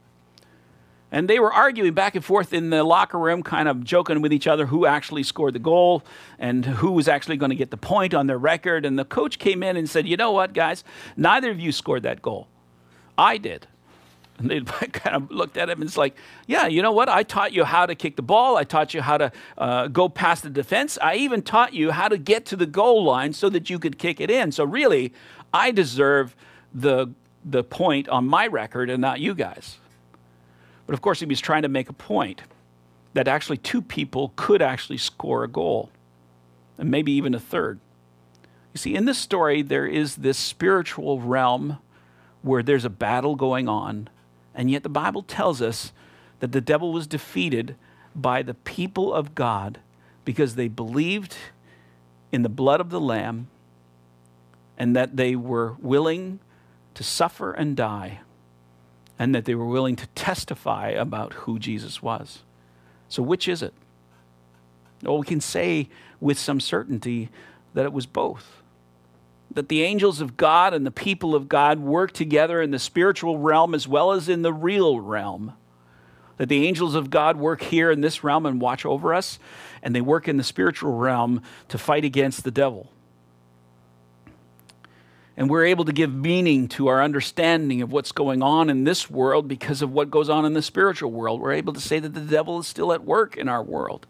And 1.12 1.28
they 1.28 1.40
were 1.40 1.52
arguing 1.52 1.94
back 1.94 2.16
and 2.16 2.24
forth 2.24 2.54
in 2.54 2.70
the 2.70 2.84
locker 2.84 3.18
room, 3.18 3.42
kind 3.42 3.68
of 3.68 3.84
joking 3.84 4.22
with 4.22 4.32
each 4.32 4.46
other 4.46 4.68
who 4.68 4.86
actually 4.86 5.24
scored 5.24 5.56
the 5.56 5.60
goal 5.60 6.04
and 6.38 6.66
who 6.66 6.92
was 6.92 7.08
actually 7.08 7.38
going 7.38 7.50
to 7.50 7.56
get 7.56 7.72
the 7.72 7.78
point 7.78 8.14
on 8.14 8.28
their 8.28 8.38
record. 8.38 8.86
And 8.86 9.00
the 9.00 9.06
coach 9.06 9.40
came 9.40 9.64
in 9.64 9.76
and 9.76 9.90
said, 9.90 10.08
You 10.08 10.18
know 10.18 10.32
what, 10.32 10.54
guys? 10.54 10.84
Neither 11.18 11.50
of 11.50 11.60
you 11.60 11.72
scored 11.72 12.04
that 12.04 12.22
goal. 12.22 12.48
I 13.18 13.38
did. 13.38 13.68
And 14.40 14.50
they 14.50 14.62
kind 14.62 15.16
of 15.16 15.32
looked 15.32 15.58
at 15.58 15.70
him 15.70 15.82
and 15.82 15.88
it's 15.88 15.98
like, 15.98 16.16
yeah, 16.48 16.68
you 16.68 16.82
know 16.82 16.92
what? 16.92 17.10
I 17.10 17.24
taught 17.24 17.54
you 17.54 17.64
how 17.64 17.86
to 17.86 17.96
kick 17.96 18.16
the 18.16 18.22
ball. 18.22 18.58
I 18.58 18.64
taught 18.64 18.94
you 18.94 19.02
how 19.02 19.18
to 19.18 19.32
uh, 19.58 19.88
go 19.88 20.10
past 20.10 20.44
the 20.44 20.50
defense. 20.50 20.98
I 21.02 21.16
even 21.16 21.42
taught 21.42 21.74
you 21.74 21.92
how 21.92 22.08
to 22.08 22.18
get 22.18 22.46
to 22.48 22.56
the 22.56 22.66
goal 22.66 23.04
line 23.04 23.34
so 23.34 23.50
that 23.50 23.70
you 23.70 23.80
could 23.80 23.98
kick 23.98 24.20
it 24.20 24.32
in. 24.32 24.52
So 24.52 24.64
really, 24.64 25.14
I 25.54 25.72
deserve 25.72 26.36
the, 26.74 27.08
the 27.44 27.64
point 27.64 28.10
on 28.10 28.26
my 28.26 28.48
record 28.48 28.90
and 28.90 29.02
not 29.02 29.20
you 29.20 29.36
guys. 29.36 29.78
But 30.86 30.94
of 30.94 31.02
course, 31.02 31.20
he 31.20 31.26
was 31.26 31.40
trying 31.40 31.62
to 31.62 31.70
make 31.70 31.90
a 31.90 31.94
point 31.94 32.42
that 33.14 33.28
actually 33.28 33.58
two 33.58 33.82
people 33.82 34.34
could 34.36 34.62
actually 34.62 34.98
score 34.98 35.44
a 35.44 35.48
goal, 35.48 35.90
and 36.78 36.90
maybe 36.90 37.12
even 37.12 37.34
a 37.34 37.40
third. 37.40 37.80
You 38.74 38.78
see, 38.78 38.96
in 38.96 39.06
this 39.06 39.18
story, 39.18 39.62
there 39.62 39.86
is 39.86 40.18
this 40.18 40.38
spiritual 40.38 41.20
realm 41.20 41.80
where 42.42 42.64
there's 42.64 42.86
a 42.86 42.90
battle 42.90 43.36
going 43.36 43.68
on 43.68 44.10
and 44.60 44.70
yet 44.70 44.84
the 44.84 44.90
Bible 44.90 45.24
tells 45.24 45.62
us 45.62 45.94
that 46.42 46.52
the 46.52 46.60
devil 46.60 46.92
was 46.92 47.08
defeated 47.08 47.78
by 48.14 48.44
the 48.44 48.54
people 48.54 49.14
of 49.14 49.34
God 49.34 49.80
because 50.26 50.56
they 50.56 50.68
believed 50.68 51.38
in 52.34 52.42
the 52.42 52.50
blood 52.50 52.82
of 52.82 52.90
the 52.90 53.00
Lamb 53.00 53.48
and 54.78 54.98
that 54.98 55.16
they 55.16 55.34
were 55.34 55.78
willing 55.80 56.42
to 56.94 57.04
suffer 57.04 57.54
and 57.54 57.78
die 57.78 58.20
and 59.18 59.34
that 59.34 59.46
they 59.46 59.56
were 59.56 59.66
willing 59.66 59.96
to 59.96 60.08
testify 60.08 60.90
about 60.90 61.32
who 61.34 61.58
Jesus 61.58 62.04
was. 62.04 62.40
So, 63.08 63.24
which 63.24 63.48
is 63.48 63.64
it? 63.64 63.74
Well, 65.04 65.20
we 65.20 65.26
can 65.26 65.40
say 65.40 65.88
with 66.20 66.38
some 66.38 66.60
certainty 66.60 67.30
that 67.76 67.86
it 67.86 67.94
was 67.94 68.06
both 68.06 68.59
that 69.52 69.70
the 69.70 69.82
angels 69.82 70.22
of 70.22 70.38
God 70.38 70.74
and 70.74 70.86
the 70.86 70.92
people 70.92 71.36
of 71.36 71.50
God 71.50 71.80
work 71.80 72.12
together 72.12 72.62
in 72.62 72.72
the 72.72 72.80
spiritual 72.80 73.38
realm 73.38 73.74
as 73.74 73.88
well 73.88 74.12
as 74.12 74.30
in 74.30 74.42
the 74.42 74.54
real 74.54 75.00
realm. 75.00 75.54
That 76.38 76.50
the 76.50 76.68
angels 76.68 76.96
of 76.96 77.10
God 77.10 77.38
work 77.38 77.62
here 77.64 77.92
in 77.92 78.02
this 78.02 78.24
realm 78.24 78.46
and 78.46 78.62
watch 78.62 78.86
over 78.86 79.14
us, 79.14 79.40
and 79.84 79.96
they 79.96 80.02
work 80.02 80.28
in 80.28 80.38
the 80.38 80.44
spiritual 80.44 80.98
realm 80.98 81.42
to 81.68 81.78
fight 81.78 82.06
against 82.06 82.44
the 82.44 82.52
devil. 82.52 82.92
And 85.36 85.50
we're 85.50 85.66
able 85.66 85.86
to 85.86 85.94
give 85.94 86.14
meaning 86.14 86.68
to 86.70 86.88
our 86.88 87.02
understanding 87.02 87.82
of 87.82 87.92
what's 87.94 88.12
going 88.12 88.44
on 88.44 88.70
in 88.70 88.84
this 88.84 89.10
world 89.10 89.48
because 89.48 89.82
of 89.82 89.92
what 89.92 90.12
goes 90.12 90.30
on 90.30 90.46
in 90.46 90.54
the 90.54 90.62
spiritual 90.62 91.12
world. 91.12 91.40
We're 91.40 91.54
able 91.54 91.72
to 91.74 91.80
say 91.80 92.00
that 92.00 92.14
the 92.14 92.20
devil 92.20 92.60
is 92.60 92.68
still 92.68 92.92
at 92.92 93.06
work 93.06 93.38
in 93.38 93.48
our 93.48 93.64
world. 93.64 94.06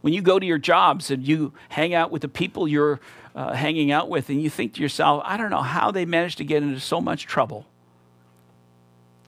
When 0.00 0.12
you 0.12 0.22
go 0.22 0.38
to 0.38 0.46
your 0.46 0.58
jobs 0.58 1.10
and 1.10 1.26
you 1.26 1.52
hang 1.70 1.94
out 1.94 2.10
with 2.10 2.22
the 2.22 2.28
people 2.28 2.68
you're 2.68 3.00
uh, 3.34 3.52
hanging 3.52 3.90
out 3.90 4.08
with, 4.08 4.28
and 4.30 4.40
you 4.42 4.50
think 4.50 4.74
to 4.74 4.82
yourself, 4.82 5.22
I 5.24 5.36
don't 5.36 5.50
know 5.50 5.62
how 5.62 5.90
they 5.90 6.04
managed 6.04 6.38
to 6.38 6.44
get 6.44 6.62
into 6.62 6.80
so 6.80 7.00
much 7.00 7.26
trouble. 7.26 7.66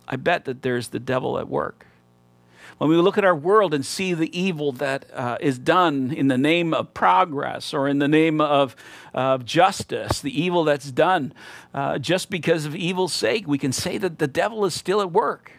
I 0.09 0.17
bet 0.17 0.45
that 0.47 0.63
there's 0.63 0.89
the 0.89 0.99
devil 0.99 1.39
at 1.39 1.49
work. 1.49 1.87
When 2.79 2.89
we 2.89 2.97
look 2.97 3.19
at 3.19 3.27
our 3.27 3.37
world 3.37 3.75
and 3.75 3.85
see 3.85 4.15
the 4.15 4.37
evil 4.37 4.73
that 4.73 5.05
uh, 5.13 5.37
is 5.39 5.59
done 5.59 6.13
in 6.13 6.29
the 6.29 6.39
name 6.39 6.73
of 6.73 6.95
progress 6.95 7.75
or 7.75 7.87
in 7.87 7.99
the 7.99 8.09
name 8.09 8.41
of, 8.41 8.75
of 9.13 9.45
justice, 9.45 10.21
the 10.21 10.41
evil 10.43 10.65
that's 10.65 10.91
done 10.91 11.35
uh, 11.75 11.99
just 11.99 12.31
because 12.31 12.65
of 12.65 12.75
evil's 12.75 13.13
sake, 13.13 13.47
we 13.47 13.59
can 13.59 13.71
say 13.71 13.99
that 13.99 14.19
the 14.19 14.27
devil 14.27 14.65
is 14.65 14.73
still 14.73 15.03
at 15.03 15.13
work. 15.13 15.53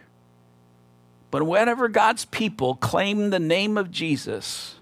But 1.30 1.46
whenever 1.46 1.88
God's 1.88 2.24
people 2.24 2.74
claim 2.74 3.30
the 3.30 3.38
name 3.38 3.78
of 3.78 3.92
Jesus, 3.92 4.80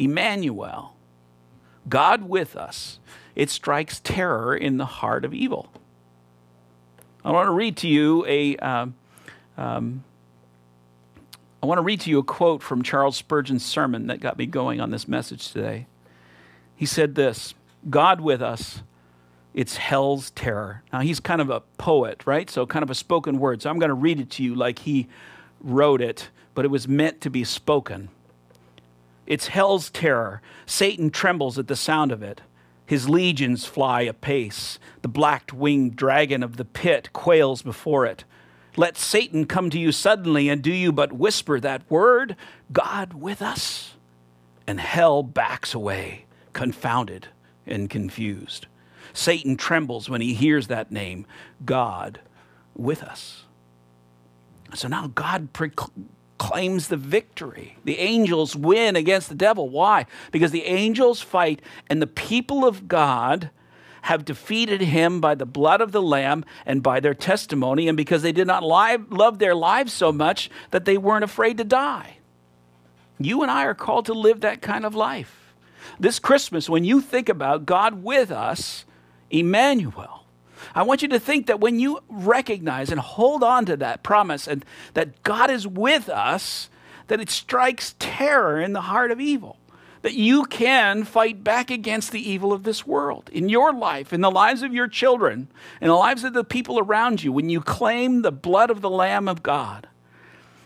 Emmanuel, 0.00 0.96
God 1.88 2.28
with 2.28 2.56
us, 2.56 2.98
it 3.36 3.50
strikes 3.50 4.00
terror 4.00 4.56
in 4.56 4.78
the 4.78 4.86
heart 4.86 5.24
of 5.24 5.34
evil. 5.34 5.70
I 7.24 7.30
want 7.30 7.46
to 7.48 7.52
read 7.52 7.76
to 7.78 7.88
you 7.88 8.24
a. 8.26 8.56
Um, 8.56 8.94
um, 9.56 10.04
I 11.62 11.66
want 11.66 11.76
to 11.76 11.82
read 11.82 12.00
to 12.00 12.10
you 12.10 12.18
a 12.18 12.22
quote 12.22 12.62
from 12.62 12.82
Charles 12.82 13.18
Spurgeon's 13.18 13.64
sermon 13.64 14.06
that 14.06 14.20
got 14.20 14.38
me 14.38 14.46
going 14.46 14.80
on 14.80 14.90
this 14.90 15.06
message 15.06 15.52
today. 15.52 15.86
He 16.74 16.86
said 16.86 17.14
this 17.14 17.54
God 17.90 18.22
with 18.22 18.40
us, 18.40 18.82
it's 19.52 19.76
hell's 19.76 20.30
terror. 20.30 20.82
Now, 20.90 21.00
he's 21.00 21.20
kind 21.20 21.42
of 21.42 21.50
a 21.50 21.60
poet, 21.76 22.26
right? 22.26 22.48
So, 22.48 22.64
kind 22.64 22.82
of 22.82 22.90
a 22.90 22.94
spoken 22.94 23.38
word. 23.38 23.60
So, 23.60 23.68
I'm 23.68 23.78
going 23.78 23.90
to 23.90 23.94
read 23.94 24.18
it 24.18 24.30
to 24.30 24.42
you 24.42 24.54
like 24.54 24.80
he 24.80 25.08
wrote 25.60 26.00
it, 26.00 26.30
but 26.54 26.64
it 26.64 26.68
was 26.68 26.88
meant 26.88 27.20
to 27.20 27.30
be 27.30 27.44
spoken. 27.44 28.08
It's 29.30 29.46
hell's 29.46 29.90
terror. 29.90 30.42
Satan 30.66 31.08
trembles 31.08 31.56
at 31.56 31.68
the 31.68 31.76
sound 31.76 32.10
of 32.10 32.20
it. 32.20 32.40
His 32.84 33.08
legions 33.08 33.64
fly 33.64 34.00
apace. 34.00 34.80
The 35.02 35.08
black 35.08 35.52
winged 35.54 35.94
dragon 35.94 36.42
of 36.42 36.56
the 36.56 36.64
pit 36.64 37.12
quails 37.12 37.62
before 37.62 38.06
it. 38.06 38.24
Let 38.76 38.98
Satan 38.98 39.46
come 39.46 39.70
to 39.70 39.78
you 39.78 39.92
suddenly, 39.92 40.48
and 40.48 40.60
do 40.60 40.72
you 40.72 40.90
but 40.90 41.12
whisper 41.12 41.60
that 41.60 41.88
word, 41.88 42.34
God 42.72 43.14
with 43.14 43.40
us? 43.40 43.92
And 44.66 44.80
hell 44.80 45.22
backs 45.22 45.74
away, 45.74 46.24
confounded 46.52 47.28
and 47.64 47.88
confused. 47.88 48.66
Satan 49.12 49.56
trembles 49.56 50.10
when 50.10 50.20
he 50.20 50.34
hears 50.34 50.66
that 50.66 50.90
name, 50.90 51.24
God 51.64 52.18
with 52.74 53.04
us. 53.04 53.44
So 54.74 54.88
now 54.88 55.06
God 55.14 55.52
proclaims 56.40 56.88
the 56.88 56.96
victory. 56.96 57.76
The 57.84 57.98
angels 57.98 58.56
win 58.56 58.96
against 58.96 59.28
the 59.28 59.34
devil. 59.34 59.68
Why? 59.68 60.06
Because 60.32 60.52
the 60.52 60.64
angels 60.64 61.20
fight, 61.20 61.60
and 61.90 62.00
the 62.00 62.06
people 62.06 62.64
of 62.64 62.88
God 62.88 63.50
have 64.02 64.24
defeated 64.24 64.80
him 64.80 65.20
by 65.20 65.34
the 65.34 65.44
blood 65.44 65.82
of 65.82 65.92
the 65.92 66.00
Lamb 66.00 66.46
and 66.64 66.82
by 66.82 66.98
their 66.98 67.12
testimony, 67.12 67.88
and 67.88 67.96
because 67.96 68.22
they 68.22 68.32
did 68.32 68.46
not 68.46 68.62
love 68.62 69.38
their 69.38 69.54
lives 69.54 69.92
so 69.92 70.10
much 70.12 70.48
that 70.70 70.86
they 70.86 70.96
weren't 70.96 71.24
afraid 71.24 71.58
to 71.58 71.64
die. 71.64 72.16
You 73.18 73.42
and 73.42 73.50
I 73.50 73.64
are 73.66 73.74
called 73.74 74.06
to 74.06 74.14
live 74.14 74.40
that 74.40 74.62
kind 74.62 74.86
of 74.86 74.94
life. 74.94 75.52
This 75.98 76.18
Christmas, 76.18 76.70
when 76.70 76.84
you 76.84 77.02
think 77.02 77.28
about 77.28 77.66
God 77.66 78.02
with 78.02 78.30
us, 78.30 78.86
Emmanuel, 79.28 80.19
I 80.74 80.82
want 80.82 81.02
you 81.02 81.08
to 81.08 81.20
think 81.20 81.46
that 81.46 81.60
when 81.60 81.80
you 81.80 82.00
recognize 82.08 82.90
and 82.90 83.00
hold 83.00 83.42
on 83.42 83.66
to 83.66 83.76
that 83.78 84.02
promise 84.02 84.46
and 84.46 84.64
that 84.94 85.22
God 85.22 85.50
is 85.50 85.66
with 85.66 86.08
us, 86.08 86.68
that 87.08 87.20
it 87.20 87.30
strikes 87.30 87.94
terror 87.98 88.60
in 88.60 88.72
the 88.72 88.82
heart 88.82 89.10
of 89.10 89.20
evil. 89.20 89.56
That 90.02 90.14
you 90.14 90.44
can 90.44 91.04
fight 91.04 91.44
back 91.44 91.70
against 91.70 92.10
the 92.10 92.26
evil 92.26 92.54
of 92.54 92.62
this 92.62 92.86
world 92.86 93.28
in 93.32 93.50
your 93.50 93.74
life, 93.74 94.14
in 94.14 94.22
the 94.22 94.30
lives 94.30 94.62
of 94.62 94.72
your 94.72 94.88
children, 94.88 95.48
in 95.80 95.88
the 95.88 95.94
lives 95.94 96.24
of 96.24 96.32
the 96.32 96.44
people 96.44 96.78
around 96.78 97.22
you, 97.22 97.32
when 97.32 97.50
you 97.50 97.60
claim 97.60 98.22
the 98.22 98.32
blood 98.32 98.70
of 98.70 98.80
the 98.80 98.88
Lamb 98.88 99.28
of 99.28 99.42
God, 99.42 99.88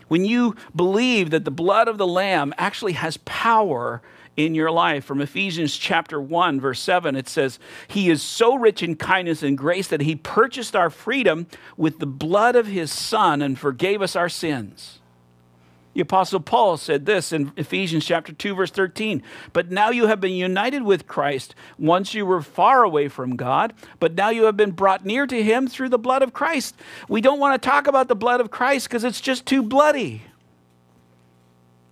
when 0.07 0.23
you 0.23 0.55
believe 0.73 1.31
that 1.31 1.43
the 1.43 1.51
blood 1.51 1.89
of 1.89 1.97
the 1.97 2.07
Lamb 2.07 2.53
actually 2.57 2.93
has 2.93 3.17
power 3.25 4.01
in 4.37 4.55
your 4.55 4.71
life. 4.71 5.05
From 5.05 5.21
Ephesians 5.21 5.77
chapter 5.77 6.19
1, 6.19 6.59
verse 6.59 6.79
7, 6.79 7.15
it 7.15 7.27
says, 7.27 7.59
He 7.87 8.09
is 8.09 8.21
so 8.21 8.55
rich 8.55 8.83
in 8.83 8.95
kindness 8.95 9.43
and 9.43 9.57
grace 9.57 9.87
that 9.87 10.01
He 10.01 10.15
purchased 10.15 10.75
our 10.75 10.89
freedom 10.89 11.47
with 11.77 11.99
the 11.99 12.05
blood 12.05 12.55
of 12.55 12.67
His 12.67 12.91
Son 12.91 13.41
and 13.41 13.57
forgave 13.57 14.01
us 14.01 14.15
our 14.15 14.29
sins. 14.29 14.99
The 15.95 16.01
Apostle 16.01 16.41
Paul 16.41 16.75
said 16.75 17.05
this 17.05 17.31
in 17.31 17.53
Ephesians 17.55 18.05
chapter 18.05 18.33
2, 18.33 18.53
verse 18.53 18.69
13. 18.69 19.23
But 19.53 19.71
now 19.71 19.91
you 19.91 20.07
have 20.07 20.19
been 20.19 20.33
united 20.33 20.83
with 20.83 21.07
Christ. 21.07 21.55
Once 21.79 22.13
you 22.13 22.25
were 22.25 22.41
far 22.41 22.83
away 22.83 23.07
from 23.07 23.37
God, 23.37 23.73
but 24.01 24.13
now 24.13 24.29
you 24.29 24.43
have 24.43 24.57
been 24.57 24.71
brought 24.71 25.05
near 25.05 25.25
to 25.25 25.41
him 25.41 25.67
through 25.67 25.87
the 25.87 25.97
blood 25.97 26.21
of 26.21 26.33
Christ. 26.33 26.75
We 27.07 27.21
don't 27.21 27.39
want 27.39 27.61
to 27.61 27.65
talk 27.65 27.87
about 27.87 28.09
the 28.09 28.15
blood 28.15 28.41
of 28.41 28.51
Christ 28.51 28.89
because 28.89 29.05
it's 29.05 29.21
just 29.21 29.45
too 29.45 29.63
bloody. 29.63 30.23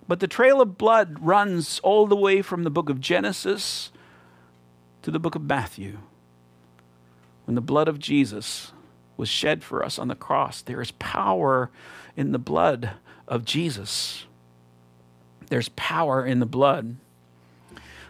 But 0.07 0.19
the 0.19 0.27
trail 0.27 0.61
of 0.61 0.77
blood 0.77 1.17
runs 1.21 1.79
all 1.79 2.07
the 2.07 2.15
way 2.15 2.41
from 2.41 2.63
the 2.63 2.69
book 2.69 2.89
of 2.89 2.99
Genesis 2.99 3.91
to 5.01 5.11
the 5.11 5.19
book 5.19 5.35
of 5.35 5.43
Matthew. 5.43 5.99
When 7.45 7.55
the 7.55 7.61
blood 7.61 7.87
of 7.87 7.99
Jesus 7.99 8.71
was 9.17 9.29
shed 9.29 9.63
for 9.63 9.83
us 9.83 9.99
on 9.99 10.07
the 10.07 10.15
cross, 10.15 10.61
there 10.61 10.81
is 10.81 10.91
power 10.91 11.69
in 12.15 12.31
the 12.31 12.39
blood 12.39 12.91
of 13.27 13.45
Jesus. 13.45 14.25
There's 15.49 15.69
power 15.69 16.25
in 16.25 16.39
the 16.39 16.45
blood. 16.45 16.95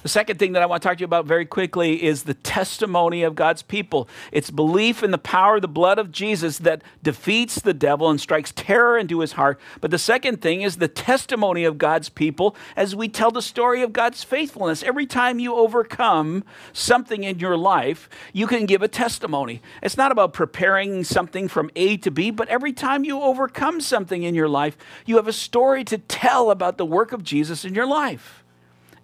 The 0.03 0.09
second 0.09 0.37
thing 0.37 0.51
that 0.51 0.61
I 0.61 0.65
want 0.65 0.83
to 0.83 0.87
talk 0.89 0.97
to 0.97 1.01
you 1.01 1.05
about 1.05 1.25
very 1.25 1.45
quickly 1.45 2.03
is 2.03 2.23
the 2.23 2.33
testimony 2.33 3.23
of 3.23 3.35
God's 3.35 3.61
people. 3.61 4.09
It's 4.33 4.51
belief 4.51 5.01
in 5.01 5.11
the 5.11 5.17
power 5.17 5.55
of 5.55 5.61
the 5.61 5.69
blood 5.69 5.97
of 5.97 6.11
Jesus 6.11 6.57
that 6.59 6.81
defeats 7.01 7.55
the 7.55 7.73
devil 7.73 8.09
and 8.09 8.19
strikes 8.19 8.51
terror 8.53 8.97
into 8.97 9.21
his 9.21 9.31
heart. 9.31 9.61
But 9.79 9.91
the 9.91 9.97
second 9.97 10.41
thing 10.41 10.61
is 10.61 10.75
the 10.75 10.89
testimony 10.89 11.63
of 11.63 11.77
God's 11.77 12.09
people 12.09 12.53
as 12.75 12.97
we 12.97 13.07
tell 13.07 13.31
the 13.31 13.41
story 13.41 13.81
of 13.81 13.93
God's 13.93 14.25
faithfulness. 14.25 14.83
Every 14.83 15.05
time 15.05 15.39
you 15.39 15.55
overcome 15.55 16.43
something 16.73 17.23
in 17.23 17.39
your 17.39 17.55
life, 17.55 18.09
you 18.33 18.45
can 18.45 18.65
give 18.65 18.81
a 18.81 18.89
testimony. 18.89 19.61
It's 19.81 19.95
not 19.95 20.11
about 20.11 20.33
preparing 20.33 21.05
something 21.05 21.47
from 21.47 21.71
A 21.77 21.95
to 21.97 22.11
B, 22.11 22.29
but 22.29 22.49
every 22.49 22.73
time 22.73 23.05
you 23.05 23.21
overcome 23.21 23.79
something 23.79 24.23
in 24.23 24.35
your 24.35 24.49
life, 24.49 24.77
you 25.05 25.15
have 25.15 25.29
a 25.29 25.33
story 25.33 25.85
to 25.85 25.97
tell 25.97 26.51
about 26.51 26.77
the 26.77 26.85
work 26.85 27.13
of 27.13 27.23
Jesus 27.23 27.63
in 27.63 27.73
your 27.73 27.87
life. 27.87 28.42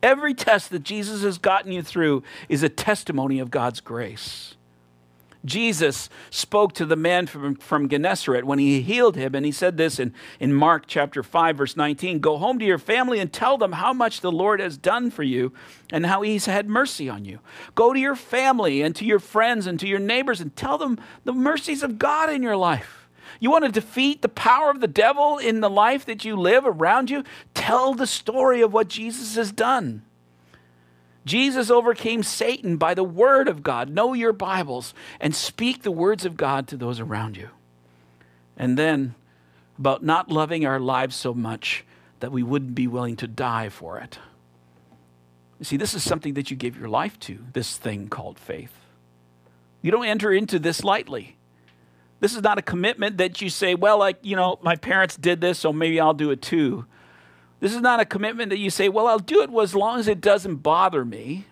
Every 0.02 0.34
test 0.34 0.70
that 0.70 0.84
Jesus 0.84 1.24
has 1.24 1.38
gotten 1.38 1.72
you 1.72 1.82
through 1.82 2.24
is 2.48 2.64
a 2.64 2.70
testimony 2.70 3.40
of 3.40 3.52
God's 3.52 3.82
grace. 3.82 4.56
Jesus 5.46 6.10
spoke 6.30 6.74
to 6.74 6.86
the 6.86 6.98
man 6.98 7.26
from, 7.26 7.56
from 7.56 7.88
Gennesaret 7.88 8.44
when 8.44 8.60
he 8.60 8.82
healed 8.82 9.16
him, 9.16 9.34
and 9.36 9.46
he 9.46 9.54
said 9.54 9.78
this 9.78 9.98
in, 9.98 10.14
in 10.40 10.54
Mark 10.54 10.84
chapter 10.86 11.24
5, 11.24 11.58
verse 11.58 11.78
19 11.78 12.20
Go 12.20 12.38
home 12.38 12.60
to 12.60 12.66
your 12.66 12.78
family 12.78 13.20
and 13.20 13.32
tell 13.32 13.58
them 13.58 13.72
how 13.74 13.94
much 13.94 14.20
the 14.20 14.32
Lord 14.32 14.60
has 14.60 14.78
done 14.78 15.10
for 15.10 15.24
you 15.24 15.54
and 15.92 16.06
how 16.06 16.24
he's 16.24 16.46
had 16.46 16.68
mercy 16.68 17.08
on 17.08 17.24
you. 17.24 17.40
Go 17.74 17.94
to 17.94 18.00
your 18.00 18.18
family 18.18 18.82
and 18.82 18.94
to 18.98 19.06
your 19.06 19.20
friends 19.20 19.66
and 19.66 19.80
to 19.80 19.88
your 19.88 20.00
neighbors 20.00 20.42
and 20.42 20.54
tell 20.56 20.78
them 20.78 21.00
the 21.24 21.34
mercies 21.34 21.84
of 21.84 21.98
God 21.98 22.30
in 22.30 22.44
your 22.44 22.58
life. 22.58 22.99
You 23.40 23.52
want 23.52 23.66
to 23.66 23.72
defeat 23.72 24.22
the 24.22 24.30
power 24.30 24.70
of 24.70 24.82
the 24.82 24.88
devil 24.88 25.38
in 25.38 25.62
the 25.62 25.70
life 25.70 26.06
that 26.06 26.26
you 26.26 26.36
live 26.36 26.66
around 26.66 27.10
you? 27.10 27.24
Tell 27.54 27.94
the 27.94 28.08
story 28.08 28.62
of 28.62 28.74
what 28.74 28.90
Jesus 28.90 29.36
has 29.36 29.52
done. 29.52 30.04
Jesus 31.26 31.70
overcame 31.70 32.24
Satan 32.24 32.78
by 32.78 32.94
the 32.94 33.04
word 33.04 33.48
of 33.48 33.64
God. 33.64 33.90
Know 33.90 34.14
your 34.14 34.34
Bibles 34.34 34.94
and 35.20 35.36
speak 35.36 35.84
the 35.84 35.92
words 35.92 36.26
of 36.26 36.36
God 36.36 36.68
to 36.68 36.78
those 36.78 37.00
around 37.00 37.38
you. 37.38 37.50
And 38.58 38.78
then 38.78 39.16
about 39.78 40.04
not 40.04 40.30
loving 40.30 40.66
our 40.66 40.80
lives 40.80 41.16
so 41.16 41.34
much 41.34 41.86
that 42.20 42.32
we 42.32 42.44
wouldn't 42.44 42.76
be 42.76 42.88
willing 42.88 43.16
to 43.18 43.28
die 43.28 43.70
for 43.70 44.00
it. 44.00 44.20
You 45.60 45.66
see, 45.66 45.78
this 45.78 45.94
is 45.94 46.04
something 46.04 46.34
that 46.34 46.52
you 46.52 46.58
give 46.58 46.78
your 46.78 46.90
life 46.90 47.20
to, 47.22 47.40
this 47.54 47.78
thing 47.78 48.10
called 48.10 48.38
faith. 48.38 48.74
You 49.82 49.92
don't 49.92 50.06
enter 50.06 50.32
into 50.34 50.60
this 50.60 50.84
lightly. 50.84 51.38
This 52.20 52.36
is 52.36 52.42
not 52.42 52.58
a 52.58 52.62
commitment 52.62 53.18
that 53.18 53.42
you 53.42 53.50
say, 53.50 53.76
well, 53.76 53.98
like, 53.98 54.18
you 54.22 54.36
know, 54.36 54.60
my 54.62 54.76
parents 54.76 55.16
did 55.16 55.40
this, 55.42 55.60
so 55.60 55.72
maybe 55.72 56.00
I'll 56.00 56.14
do 56.14 56.32
it 56.32 56.42
too. 56.42 56.86
This 57.60 57.74
is 57.74 57.82
not 57.82 58.00
a 58.00 58.06
commitment 58.06 58.50
that 58.50 58.58
you 58.58 58.70
say, 58.70 58.90
well, 58.90 59.08
I'll 59.08 59.20
do 59.20 59.42
it 59.42 59.50
as 59.62 59.76
long 59.76 60.00
as 60.00 60.08
it 60.08 60.22
doesn't 60.22 60.58
bother 60.58 61.04
me. 61.04 61.46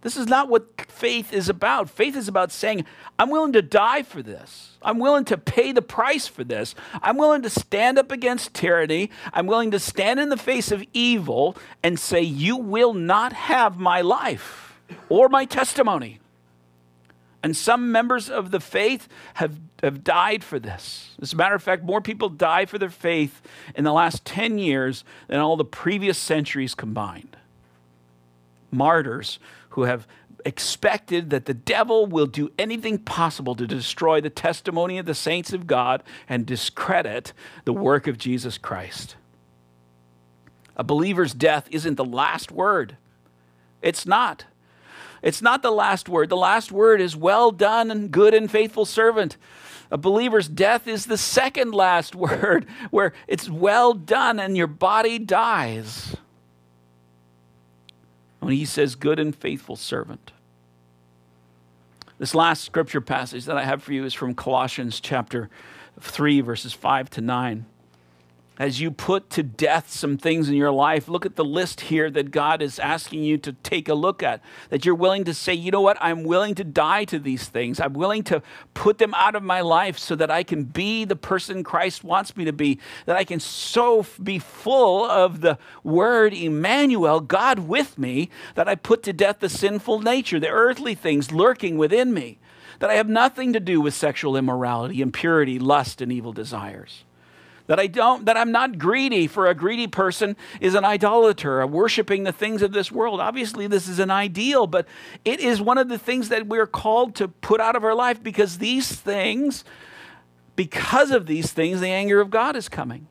This 0.00 0.16
is 0.16 0.26
not 0.26 0.48
what 0.48 0.90
faith 0.90 1.32
is 1.32 1.48
about. 1.48 1.90
Faith 1.90 2.16
is 2.16 2.28
about 2.28 2.52
saying, 2.52 2.84
I'm 3.18 3.30
willing 3.30 3.52
to 3.54 3.62
die 3.62 4.02
for 4.02 4.22
this. 4.22 4.78
I'm 4.80 4.98
willing 5.00 5.24
to 5.26 5.36
pay 5.36 5.72
the 5.72 5.82
price 5.82 6.28
for 6.28 6.44
this. 6.44 6.74
I'm 7.02 7.16
willing 7.16 7.42
to 7.42 7.50
stand 7.50 7.98
up 7.98 8.12
against 8.12 8.54
tyranny. 8.54 9.10
I'm 9.32 9.46
willing 9.46 9.72
to 9.72 9.80
stand 9.80 10.20
in 10.20 10.28
the 10.28 10.36
face 10.36 10.70
of 10.70 10.84
evil 10.92 11.56
and 11.82 11.98
say, 11.98 12.20
You 12.22 12.56
will 12.56 12.94
not 12.94 13.32
have 13.32 13.78
my 13.78 14.00
life 14.00 14.80
or 15.08 15.28
my 15.28 15.44
testimony. 15.44 16.20
And 17.42 17.56
some 17.56 17.92
members 17.92 18.28
of 18.28 18.50
the 18.50 18.60
faith 18.60 19.08
have, 19.34 19.60
have 19.82 20.02
died 20.02 20.42
for 20.42 20.58
this. 20.58 21.10
As 21.22 21.32
a 21.32 21.36
matter 21.36 21.54
of 21.54 21.62
fact, 21.62 21.84
more 21.84 22.00
people 22.00 22.28
die 22.28 22.66
for 22.66 22.78
their 22.78 22.90
faith 22.90 23.40
in 23.76 23.84
the 23.84 23.92
last 23.92 24.24
10 24.24 24.58
years 24.58 25.04
than 25.28 25.38
all 25.38 25.56
the 25.56 25.64
previous 25.64 26.18
centuries 26.18 26.74
combined. 26.74 27.36
Martyrs 28.70 29.38
who 29.70 29.84
have 29.84 30.06
expected 30.44 31.30
that 31.30 31.46
the 31.46 31.54
devil 31.54 32.06
will 32.06 32.26
do 32.26 32.50
anything 32.58 32.98
possible 32.98 33.54
to 33.54 33.66
destroy 33.66 34.20
the 34.20 34.30
testimony 34.30 34.98
of 34.98 35.06
the 35.06 35.14
saints 35.14 35.52
of 35.52 35.66
God 35.66 36.02
and 36.28 36.46
discredit 36.46 37.32
the 37.64 37.72
work 37.72 38.06
of 38.06 38.18
Jesus 38.18 38.58
Christ. 38.58 39.16
A 40.76 40.84
believer's 40.84 41.34
death 41.34 41.68
isn't 41.70 41.96
the 41.96 42.04
last 42.04 42.52
word. 42.52 42.96
It's 43.82 44.06
not. 44.06 44.44
It's 45.22 45.42
not 45.42 45.62
the 45.62 45.70
last 45.70 46.08
word. 46.08 46.28
The 46.28 46.36
last 46.36 46.70
word 46.70 47.00
is 47.00 47.16
well 47.16 47.50
done 47.50 47.90
and 47.90 48.10
good 48.10 48.34
and 48.34 48.50
faithful 48.50 48.84
servant. 48.84 49.36
A 49.90 49.98
believer's 49.98 50.48
death 50.48 50.86
is 50.86 51.06
the 51.06 51.18
second 51.18 51.72
last 51.72 52.14
word, 52.14 52.66
where 52.90 53.12
it's 53.26 53.48
well 53.48 53.94
done 53.94 54.38
and 54.38 54.56
your 54.56 54.66
body 54.66 55.18
dies. 55.18 56.16
When 58.40 58.52
he 58.52 58.64
says, 58.64 58.94
good 58.94 59.18
and 59.18 59.34
faithful 59.34 59.76
servant. 59.76 60.32
This 62.18 62.34
last 62.34 62.64
scripture 62.64 63.00
passage 63.00 63.44
that 63.44 63.56
I 63.56 63.64
have 63.64 63.82
for 63.82 63.92
you 63.92 64.04
is 64.04 64.14
from 64.14 64.34
Colossians 64.34 65.00
chapter 65.00 65.50
3, 66.00 66.40
verses 66.40 66.72
5 66.72 67.10
to 67.10 67.20
9 67.20 67.66
as 68.58 68.80
you 68.80 68.90
put 68.90 69.30
to 69.30 69.42
death 69.44 69.90
some 69.90 70.18
things 70.18 70.48
in 70.48 70.56
your 70.56 70.72
life, 70.72 71.06
look 71.06 71.24
at 71.24 71.36
the 71.36 71.44
list 71.44 71.82
here 71.82 72.10
that 72.10 72.32
God 72.32 72.60
is 72.60 72.80
asking 72.80 73.22
you 73.22 73.38
to 73.38 73.52
take 73.52 73.88
a 73.88 73.94
look 73.94 74.20
at. 74.20 74.40
That 74.70 74.84
you're 74.84 74.96
willing 74.96 75.24
to 75.24 75.34
say, 75.34 75.54
you 75.54 75.70
know 75.70 75.80
what, 75.80 75.96
I'm 76.00 76.24
willing 76.24 76.56
to 76.56 76.64
die 76.64 77.04
to 77.04 77.20
these 77.20 77.48
things. 77.48 77.78
I'm 77.78 77.92
willing 77.92 78.24
to 78.24 78.42
put 78.74 78.98
them 78.98 79.14
out 79.14 79.36
of 79.36 79.44
my 79.44 79.60
life 79.60 79.96
so 79.96 80.16
that 80.16 80.30
I 80.30 80.42
can 80.42 80.64
be 80.64 81.04
the 81.04 81.14
person 81.14 81.62
Christ 81.62 82.02
wants 82.02 82.36
me 82.36 82.44
to 82.46 82.52
be. 82.52 82.80
That 83.06 83.16
I 83.16 83.22
can 83.22 83.38
so 83.38 84.04
be 84.20 84.40
full 84.40 85.04
of 85.04 85.40
the 85.40 85.56
word 85.84 86.34
Emmanuel, 86.34 87.20
God 87.20 87.60
with 87.60 87.96
me, 87.96 88.28
that 88.56 88.68
I 88.68 88.74
put 88.74 89.04
to 89.04 89.12
death 89.12 89.38
the 89.38 89.48
sinful 89.48 90.00
nature, 90.00 90.40
the 90.40 90.48
earthly 90.48 90.96
things 90.96 91.30
lurking 91.30 91.78
within 91.78 92.12
me. 92.12 92.38
That 92.80 92.90
I 92.90 92.94
have 92.94 93.08
nothing 93.08 93.52
to 93.52 93.60
do 93.60 93.80
with 93.80 93.94
sexual 93.94 94.36
immorality, 94.36 95.00
impurity, 95.00 95.60
lust, 95.60 96.00
and 96.00 96.12
evil 96.12 96.32
desires 96.32 97.04
that 97.68 97.78
I 97.78 97.86
don't, 97.86 98.24
that 98.24 98.36
I'm 98.36 98.50
not 98.50 98.78
greedy, 98.78 99.26
for 99.26 99.46
a 99.46 99.54
greedy 99.54 99.86
person 99.86 100.36
is 100.60 100.74
an 100.74 100.84
idolater, 100.84 101.64
worshiping 101.66 102.24
the 102.24 102.32
things 102.32 102.62
of 102.62 102.72
this 102.72 102.90
world. 102.90 103.20
Obviously, 103.20 103.66
this 103.66 103.86
is 103.86 103.98
an 103.98 104.10
ideal, 104.10 104.66
but 104.66 104.88
it 105.24 105.38
is 105.38 105.60
one 105.60 105.78
of 105.78 105.88
the 105.88 105.98
things 105.98 106.30
that 106.30 106.46
we're 106.46 106.66
called 106.66 107.14
to 107.16 107.28
put 107.28 107.60
out 107.60 107.76
of 107.76 107.84
our 107.84 107.94
life 107.94 108.22
because 108.22 108.58
these 108.58 108.90
things, 108.90 109.64
because 110.56 111.10
of 111.10 111.26
these 111.26 111.52
things, 111.52 111.80
the 111.80 111.88
anger 111.88 112.20
of 112.20 112.30
God 112.30 112.56
is 112.56 112.70
coming. 112.70 113.06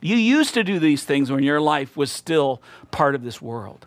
You 0.00 0.16
used 0.16 0.54
to 0.54 0.64
do 0.64 0.80
these 0.80 1.04
things 1.04 1.30
when 1.30 1.44
your 1.44 1.60
life 1.60 1.96
was 1.96 2.10
still 2.10 2.60
part 2.90 3.14
of 3.14 3.22
this 3.22 3.40
world. 3.40 3.86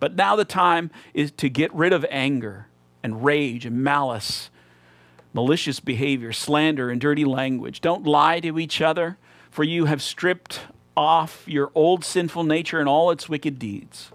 But 0.00 0.16
now 0.16 0.34
the 0.34 0.44
time 0.44 0.90
is 1.14 1.30
to 1.30 1.48
get 1.48 1.72
rid 1.72 1.92
of 1.92 2.04
anger 2.10 2.66
and 3.04 3.24
rage 3.24 3.64
and 3.64 3.84
malice, 3.84 4.50
malicious 5.32 5.78
behavior, 5.78 6.32
slander, 6.32 6.90
and 6.90 7.00
dirty 7.00 7.24
language. 7.24 7.80
Don't 7.80 8.04
lie 8.04 8.40
to 8.40 8.58
each 8.58 8.80
other 8.80 9.16
for 9.54 9.62
you 9.62 9.84
have 9.84 10.02
stripped 10.02 10.62
off 10.96 11.44
your 11.46 11.70
old 11.76 12.04
sinful 12.04 12.42
nature 12.42 12.80
and 12.80 12.88
all 12.88 13.12
its 13.12 13.28
wicked 13.28 13.56
deeds. 13.56 14.10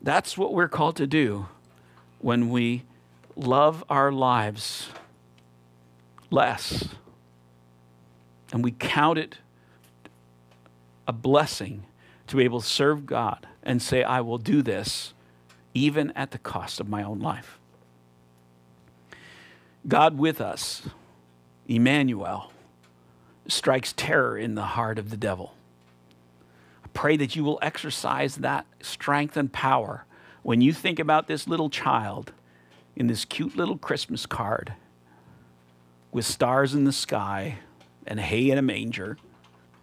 That's 0.00 0.38
what 0.38 0.54
we're 0.54 0.68
called 0.68 0.96
to 0.96 1.06
do 1.06 1.48
when 2.18 2.48
we 2.48 2.84
love 3.36 3.84
our 3.90 4.10
lives 4.10 4.88
less 6.30 6.88
and 8.54 8.64
we 8.64 8.70
count 8.70 9.18
it 9.18 9.36
a 11.06 11.12
blessing 11.12 11.82
to 12.26 12.36
be 12.36 12.44
able 12.44 12.62
to 12.62 12.66
serve 12.66 13.04
God 13.04 13.46
and 13.62 13.82
say, 13.82 14.02
I 14.02 14.22
will 14.22 14.38
do 14.38 14.62
this 14.62 15.12
even 15.74 16.10
at 16.12 16.30
the 16.30 16.38
cost 16.38 16.80
of 16.80 16.88
my 16.88 17.02
own 17.02 17.20
life. 17.20 17.58
God 19.86 20.16
with 20.16 20.40
us, 20.40 20.88
Emmanuel 21.66 22.50
strikes 23.48 23.92
terror 23.96 24.38
in 24.38 24.54
the 24.54 24.62
heart 24.62 24.98
of 24.98 25.10
the 25.10 25.16
devil. 25.16 25.54
I 26.84 26.88
pray 26.92 27.16
that 27.16 27.34
you 27.34 27.42
will 27.42 27.58
exercise 27.62 28.36
that 28.36 28.66
strength 28.80 29.36
and 29.36 29.52
power 29.52 30.04
when 30.42 30.60
you 30.60 30.72
think 30.72 30.98
about 30.98 31.26
this 31.26 31.48
little 31.48 31.70
child 31.70 32.32
in 32.94 33.06
this 33.06 33.24
cute 33.24 33.56
little 33.56 33.78
Christmas 33.78 34.26
card 34.26 34.74
with 36.12 36.24
stars 36.24 36.74
in 36.74 36.84
the 36.84 36.92
sky 36.92 37.58
and 38.06 38.20
hay 38.20 38.50
in 38.50 38.58
a 38.58 38.62
manger 38.62 39.18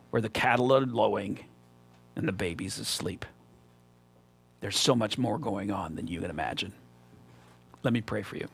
where 0.10 0.22
the 0.22 0.30
cattle 0.30 0.74
are 0.74 0.86
lowing 0.86 1.40
and 2.16 2.28
the 2.28 2.32
baby's 2.32 2.80
asleep. 2.80 3.26
There's 4.62 4.80
so 4.80 4.96
much 4.96 5.18
more 5.18 5.38
going 5.38 5.72
on 5.72 5.96
than 5.96 6.08
you 6.08 6.22
can 6.22 6.30
imagine. 6.30 6.74
Let 7.84 7.94
me 7.94 8.02
pray 8.02 8.24
for 8.24 8.38
you. 8.38 8.48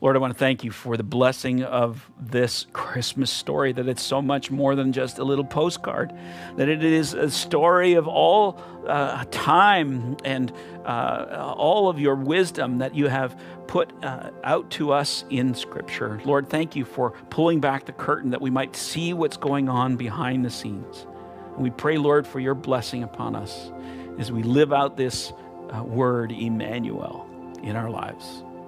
Lord, 0.00 0.16
I 0.16 0.18
want 0.18 0.32
to 0.32 0.38
thank 0.38 0.64
you 0.64 0.70
for 0.70 0.96
the 0.96 1.02
blessing 1.02 1.62
of 1.62 2.10
this 2.20 2.66
Christmas 2.72 3.30
story, 3.30 3.72
that 3.72 3.88
it's 3.88 4.02
so 4.02 4.20
much 4.20 4.50
more 4.50 4.74
than 4.74 4.92
just 4.92 5.18
a 5.18 5.24
little 5.24 5.44
postcard, 5.44 6.12
that 6.56 6.68
it 6.68 6.84
is 6.84 7.14
a 7.14 7.30
story 7.30 7.94
of 7.94 8.06
all 8.06 8.60
uh, 8.86 9.24
time 9.30 10.16
and 10.24 10.52
uh, 10.84 11.54
all 11.56 11.88
of 11.88 11.98
your 11.98 12.14
wisdom 12.14 12.78
that 12.78 12.94
you 12.94 13.08
have 13.08 13.38
put 13.66 13.92
uh, 14.04 14.30
out 14.44 14.70
to 14.70 14.92
us 14.92 15.24
in 15.30 15.54
Scripture. 15.54 16.20
Lord, 16.24 16.48
thank 16.48 16.76
you 16.76 16.84
for 16.84 17.12
pulling 17.30 17.60
back 17.60 17.86
the 17.86 17.92
curtain 17.92 18.30
that 18.30 18.40
we 18.40 18.50
might 18.50 18.76
see 18.76 19.12
what's 19.12 19.36
going 19.36 19.68
on 19.68 19.96
behind 19.96 20.44
the 20.44 20.50
scenes. 20.50 21.06
And 21.54 21.62
we 21.62 21.70
pray, 21.70 21.98
Lord, 21.98 22.26
for 22.26 22.38
your 22.38 22.54
blessing 22.54 23.02
upon 23.02 23.34
us 23.34 23.72
as 24.18 24.30
we 24.30 24.42
live 24.42 24.72
out 24.72 24.96
this 24.96 25.32
uh, 25.74 25.82
word, 25.82 26.30
Emmanuel, 26.32 27.28
in 27.62 27.76
our 27.76 27.90
lives. 27.90 28.44